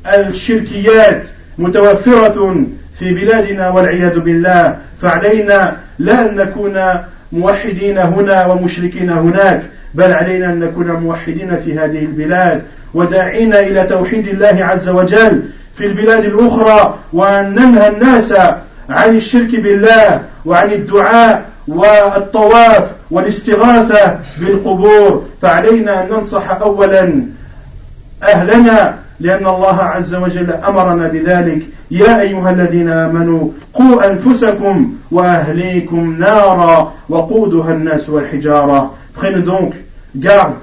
الشركيات 0.08 1.24
متوفرة 1.58 2.56
في 3.00 3.14
بلادنا 3.14 3.70
والعياذ 3.70 4.20
بالله. 4.20 4.78
فعلينا 5.02 5.78
لا 6.00 6.30
أن 6.30 6.36
نكون 6.36 6.84
موحدين 7.32 7.98
هنا 7.98 8.46
ومشركين 8.46 9.10
هناك. 9.10 9.62
بل 9.94 10.14
علينا 10.14 10.46
أن 10.46 10.60
نكون 10.60 10.92
موحدين 10.92 11.62
في 11.66 11.80
هذه 11.80 12.00
البلاد 12.00 12.62
وداعين 12.94 13.54
إلى 13.54 13.84
توحيد 13.84 14.28
الله 14.28 14.66
عز 14.66 14.90
وجل 14.90 15.44
في 15.76 15.86
البلاد 15.86 16.26
الأخرى 16.26 16.98
وأن 17.14 17.56
ننهى 17.56 17.88
الناس 17.88 18.34
عن 18.90 19.16
الشرك 19.16 19.56
بالله 19.56 20.22
وعن 20.46 20.72
الدعاء 20.72 21.46
والطواف 21.68 22.84
والاستغاثة 23.12 24.20
بالقبور. 24.40 25.26
فعلينا 25.42 26.04
أن 26.04 26.10
ننصح 26.10 26.52
أولا 26.52 27.24
أهلنا 28.24 28.96
لأن 29.21 29.47
الله 29.47 29.83
عز 29.83 30.15
وجل 30.15 30.51
أمرنا 30.51 31.09
بذلك 31.09 31.63
يا 31.91 32.21
أيها 32.21 32.51
الذين 32.51 32.89
آمنوا 32.89 33.49
قوا 33.73 34.11
أنفسكم 34.11 34.95
وأهليكم 35.11 36.17
نارا 36.19 36.93
وقودها 37.09 37.73
الناس 37.73 38.09
والحجارة 38.09 38.91
Prenez 39.15 39.43
donc 39.43 39.75
garde 40.17 40.55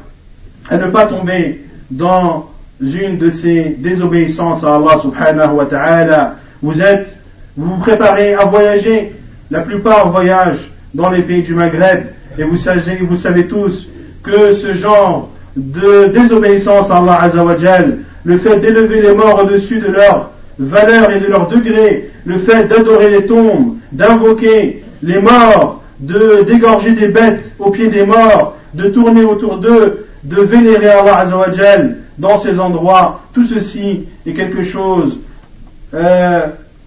à 0.70 0.78
ne 0.78 0.88
pas 0.88 1.06
tomber 1.06 1.62
dans 1.90 2.50
une 2.82 3.18
de 3.18 3.30
ces 3.30 3.76
désobéissances 3.80 4.64
à 4.64 4.76
Allah 4.76 4.98
subhanahu 5.02 5.54
wa 5.54 5.66
ta'ala. 5.66 6.36
Vous 6.62 6.82
êtes, 6.82 7.16
vous 7.56 7.76
vous 7.76 7.80
préparez 7.80 8.34
à 8.34 8.46
voyager. 8.46 9.14
La 9.50 9.62
plupart 9.62 10.10
voyagent 10.12 10.70
dans 10.94 11.10
les 11.10 11.22
pays 11.22 11.44
du 11.44 11.54
Maghreb 11.54 12.06
et 12.38 12.44
vous 12.44 12.58
savez, 12.58 12.98
vous 13.02 13.16
savez 13.16 13.48
tous 13.48 13.88
que 14.24 14.54
ce 14.54 14.74
genre 14.74 15.30
de 15.56 16.08
désobéissance 16.08 16.90
à 16.92 16.98
Allah 16.98 17.22
azawajal 17.24 17.98
le 18.27 18.39
fait 18.39 18.59
d'élever 18.59 19.03
les 19.03 19.15
morts 19.15 19.41
au-dessus 19.45 19.79
de 19.79 19.87
leur 19.87 20.31
valeur 20.59 21.13
et 21.13 21.21
de 21.21 21.27
leur 21.27 21.47
degré, 21.47 22.11
le 22.25 22.39
fait 22.41 22.65
d'adorer 22.65 23.09
les 23.09 23.25
tombes, 23.25 23.77
d'invoquer 23.93 24.83
les 25.03 25.21
morts, 25.21 25.81
de 26.01 26.43
dégorger 26.43 26.91
des 26.93 27.07
bêtes 27.07 27.53
au 27.61 27.71
pied 27.71 27.87
des 27.89 28.05
morts, 28.05 28.57
de 28.75 28.89
tourner 28.89 29.23
autour 29.23 29.59
d'eux, 29.59 30.07
de 30.25 30.41
vénérer 30.43 30.89
Allah 30.89 31.19
Azzawajal 31.21 31.99
dans 32.19 32.37
ces 32.39 32.59
endroits, 32.59 33.23
tout 33.33 33.47
ceci 33.47 34.07
est 34.27 34.33
quelque 34.33 34.65
chose 34.65 35.21
euh, 35.95 36.47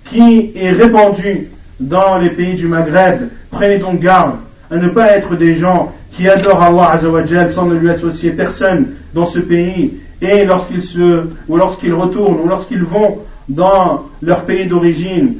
qui 0.09 0.51
est 0.55 0.71
répandu 0.71 1.47
dans 1.79 2.17
les 2.17 2.31
pays 2.31 2.55
du 2.55 2.67
Maghreb. 2.67 3.29
Prenez 3.49 3.77
donc 3.77 4.01
garde 4.01 4.35
à 4.69 4.75
ne 4.75 4.89
pas 4.89 5.15
être 5.15 5.37
des 5.37 5.55
gens 5.55 5.93
qui 6.11 6.27
adorent 6.27 6.61
Allah 6.61 6.91
Azzawajal 6.95 7.53
sans 7.53 7.65
ne 7.65 7.75
lui 7.75 7.89
associer 7.89 8.31
personne 8.31 8.87
dans 9.13 9.27
ce 9.27 9.39
pays 9.39 9.93
et 10.21 10.45
lorsqu'ils 10.45 10.83
se, 10.83 11.25
ou 11.47 11.57
lorsqu'ils 11.57 11.93
retournent, 11.93 12.39
ou 12.43 12.47
lorsqu'ils 12.47 12.83
vont 12.83 13.19
dans 13.47 14.05
leur 14.21 14.41
pays 14.41 14.67
d'origine, 14.67 15.35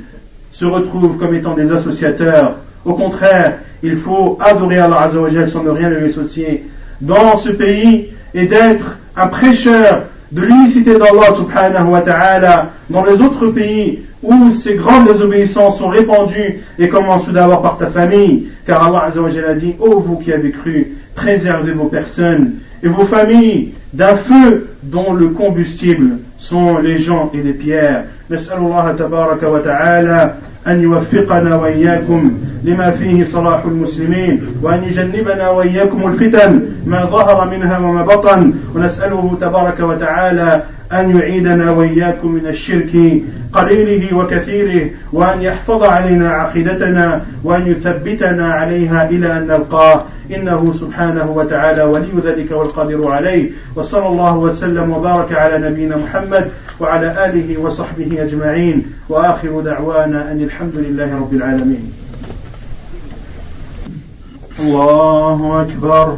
se 0.54 0.66
retrouvent 0.66 1.18
comme 1.18 1.36
étant 1.36 1.54
des 1.54 1.72
associateurs. 1.72 2.56
Au 2.86 2.94
contraire, 2.94 3.60
il 3.84 3.96
faut 3.98 4.38
adorer 4.42 4.80
Allah 4.80 5.04
Azzawajal 5.04 5.50
sans 5.50 5.64
ne 5.64 5.70
rien 5.70 5.90
lui 5.90 6.08
associer 6.08 6.66
dans 7.02 7.38
ce 7.38 7.50
pays 7.50 8.10
et 8.34 8.46
d'être 8.46 8.98
un 9.16 9.28
prêcheur 9.28 10.04
de 10.32 10.42
l'unicité 10.42 10.94
d'Allah 10.94 11.34
subhanahu 11.36 11.90
wa 11.90 12.02
ta'ala 12.02 12.70
dans 12.90 13.04
les 13.04 13.22
autres 13.22 13.48
pays 13.48 14.02
où 14.22 14.52
ces 14.52 14.76
grandes 14.76 15.08
désobéissances 15.08 15.78
sont 15.78 15.88
répandues 15.88 16.60
et 16.78 16.90
commence 16.90 17.26
tout 17.26 17.32
d'abord 17.32 17.62
par 17.62 17.78
ta 17.78 17.88
famille 17.88 18.50
car 18.68 18.86
Allah 18.86 19.06
Azzawajal 19.06 19.46
a 19.46 19.54
dit 19.54 19.76
ô 19.80 20.00
vous 20.00 20.18
qui 20.18 20.34
avez 20.34 20.52
cru 20.52 20.98
préservez 21.19 21.73
vos 21.73 21.89
personnes 21.89 22.55
et 22.83 22.89
vos 22.89 23.05
familles 23.05 23.73
d'un 23.93 24.17
feu 24.17 24.69
dont 24.83 25.13
le 25.15 25.29
combustible 25.29 26.19
sont 26.39 26.79
les 26.79 26.99
gens 26.99 27.31
et 27.35 27.43
les 27.43 27.53
pierres. 27.53 28.05
نسأل 28.31 28.59
الله 28.59 28.93
تبارك 28.93 29.43
وتعالى 29.43 30.35
أن 30.67 30.83
يوفقنا 30.83 31.57
وإياكم 31.57 32.33
لما 32.65 32.91
فيه 32.91 33.25
صلاح 33.25 33.65
المسلمين 33.65 34.41
وأن 34.63 34.85
يجنبنا 34.85 35.51
وإياكم 35.51 36.09
الفتن 36.09 36.63
ما 36.87 37.05
ظهر 37.05 37.51
منها 37.51 37.79
وما 37.79 38.03
بطن 38.03 38.53
ونسأله 38.75 39.39
تبارك 39.41 39.81
وتعالى 39.81 40.63
أن 40.94 41.18
يعيدنا 41.18 41.72
وإياكم 41.72 42.32
من 42.32 42.48
الشرك 42.48 43.22
قليله 43.54 44.18
وكثيره 44.18 44.90
وأن 45.14 45.42
يحفظ 45.42 45.84
علينا 45.84 46.30
عقيدتنا 46.30 47.26
وأن 47.44 47.72
يثبتنا 47.72 48.54
عليها 48.54 49.10
إلى 49.10 49.38
أن 49.38 49.48
نلقاه. 49.48 50.04
إنه 50.36 50.74
سبحانه 50.74 51.32
وتعالى 51.32 51.84
ولي 51.84 52.12
ذلك 52.26 52.52
والقادر 52.52 53.12
عليه. 53.12 53.50
وصلى 53.76 54.08
الله 54.08 54.38
وسلم 54.38 54.92
وبارك 54.92 55.34
على 55.34 55.70
نبينا 55.70 55.98
محمد 55.98 56.52
وعلى 56.80 57.26
آله 57.26 57.60
وصحبه 57.60 58.24
أجمعين. 58.24 58.86
وآخر 59.10 59.62
دعوانا 59.62 60.32
أن 60.32 60.42
الحمد 60.42 60.76
لله 60.76 61.16
رب 61.16 61.34
العالمين. 61.34 61.92
الله 64.60 65.62
أكبر. 65.62 66.18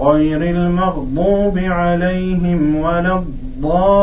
غير 0.00 0.42
المغضوب 0.42 1.58
عليهم 1.58 2.76
ولا 2.76 3.14
الضالين. 3.18 4.02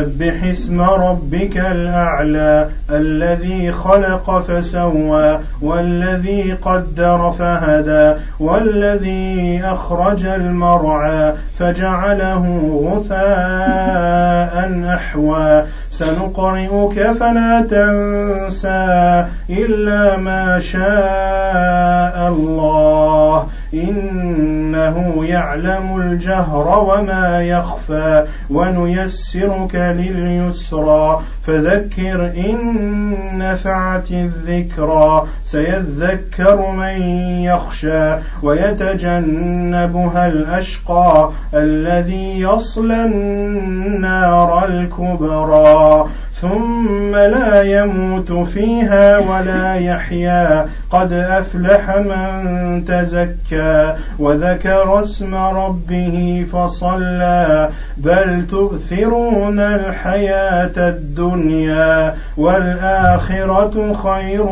سبح 0.00 0.44
اسم 0.44 0.80
ربك 0.80 1.56
الأعلى 1.56 2.68
الذي 2.90 3.72
خلق 3.72 4.40
فسوى 4.40 5.38
والذي 5.62 6.52
قدر 6.52 7.34
فهدى 7.38 8.20
والذي 8.40 9.62
أخرج 9.64 10.26
المرعى 10.26 11.32
فجعله 11.58 12.44
غثاء 12.84 14.84
أحوى. 14.94 15.64
سنقرئك 15.90 16.96
فلا 17.20 17.66
تنسى 17.70 19.26
إلا 19.50 20.16
ما 20.16 20.58
شاء 20.58 22.28
الله. 22.28 23.46
إنه 23.74 25.24
يعلم 25.24 26.00
الجهر 26.00 26.66
وما 26.78 27.42
يخفى 27.42 28.24
ونيسرك 28.50 29.74
لليسرى. 29.74 31.20
فذكر 31.46 32.32
إن 32.36 32.58
نفعت 33.38 34.10
الذكرى 34.10 35.24
سيذكر 35.44 36.70
من 36.70 37.02
يخشى 37.42 38.14
ويتجنبها 38.42 40.26
الأشقى 40.26 41.30
الذي 41.54 42.40
يصلى 42.40 43.04
النار 43.04 44.66
الكبرى. 44.66 45.79
ثم 46.40 47.16
لا 47.16 47.62
يموت 47.62 48.32
فيها 48.32 49.18
ولا 49.18 49.74
يحيا. 49.74 50.66
قد 50.90 51.12
أفلح 51.12 51.96
من 51.96 52.84
تزكى 52.84 53.94
وذكر 54.18 55.00
اسم 55.00 55.34
ربه 55.34 56.46
فصلى. 56.52 57.68
بل 57.96 58.46
تؤثرون 58.50 59.60
الحياة 59.60 60.72
الدنيا 60.76 62.14
والآخرة 62.36 63.92
خير 63.92 64.46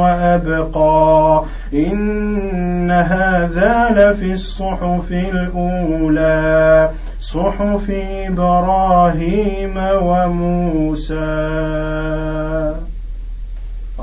وأبقى. 0.00 1.42
إن 1.74 2.90
هذا 2.90 3.88
لفي 3.90 4.32
الصحف 4.32 5.12
الأولى. 5.12 6.88
صحف 7.20 7.90
إبراهيم 8.28 9.74
وموسى. 10.02 11.14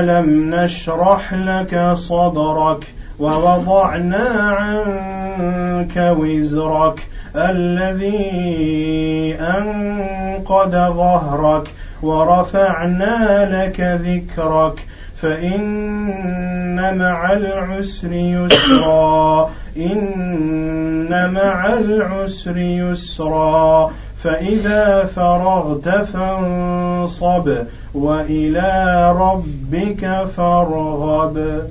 ألم 0.00 0.54
نشرح 0.54 1.34
لك 1.34 1.92
صدرك 1.94 2.86
ووضعنا 3.18 4.28
عنك 4.58 6.16
وزرك 6.18 7.06
الذي 7.36 9.36
أنقض 9.40 10.70
ظهرك 10.70 11.68
ورفعنا 12.02 13.48
لك 13.52 13.80
ذكرك 13.80 14.86
فإن 15.16 16.98
مع 16.98 17.32
العسر 17.32 18.12
يسرا 18.12 19.50
إن 19.76 21.30
مع 21.34 21.66
العسر 21.66 22.58
يسرا 22.58 23.90
فإذا 24.22 25.04
فرغت 25.04 25.88
فانصب 25.88 27.56
وإلى 27.94 29.12
ربك 29.18 30.26
فارغب. 30.36 31.62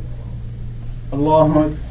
الله 1.13 1.45
أكبر 1.45 1.88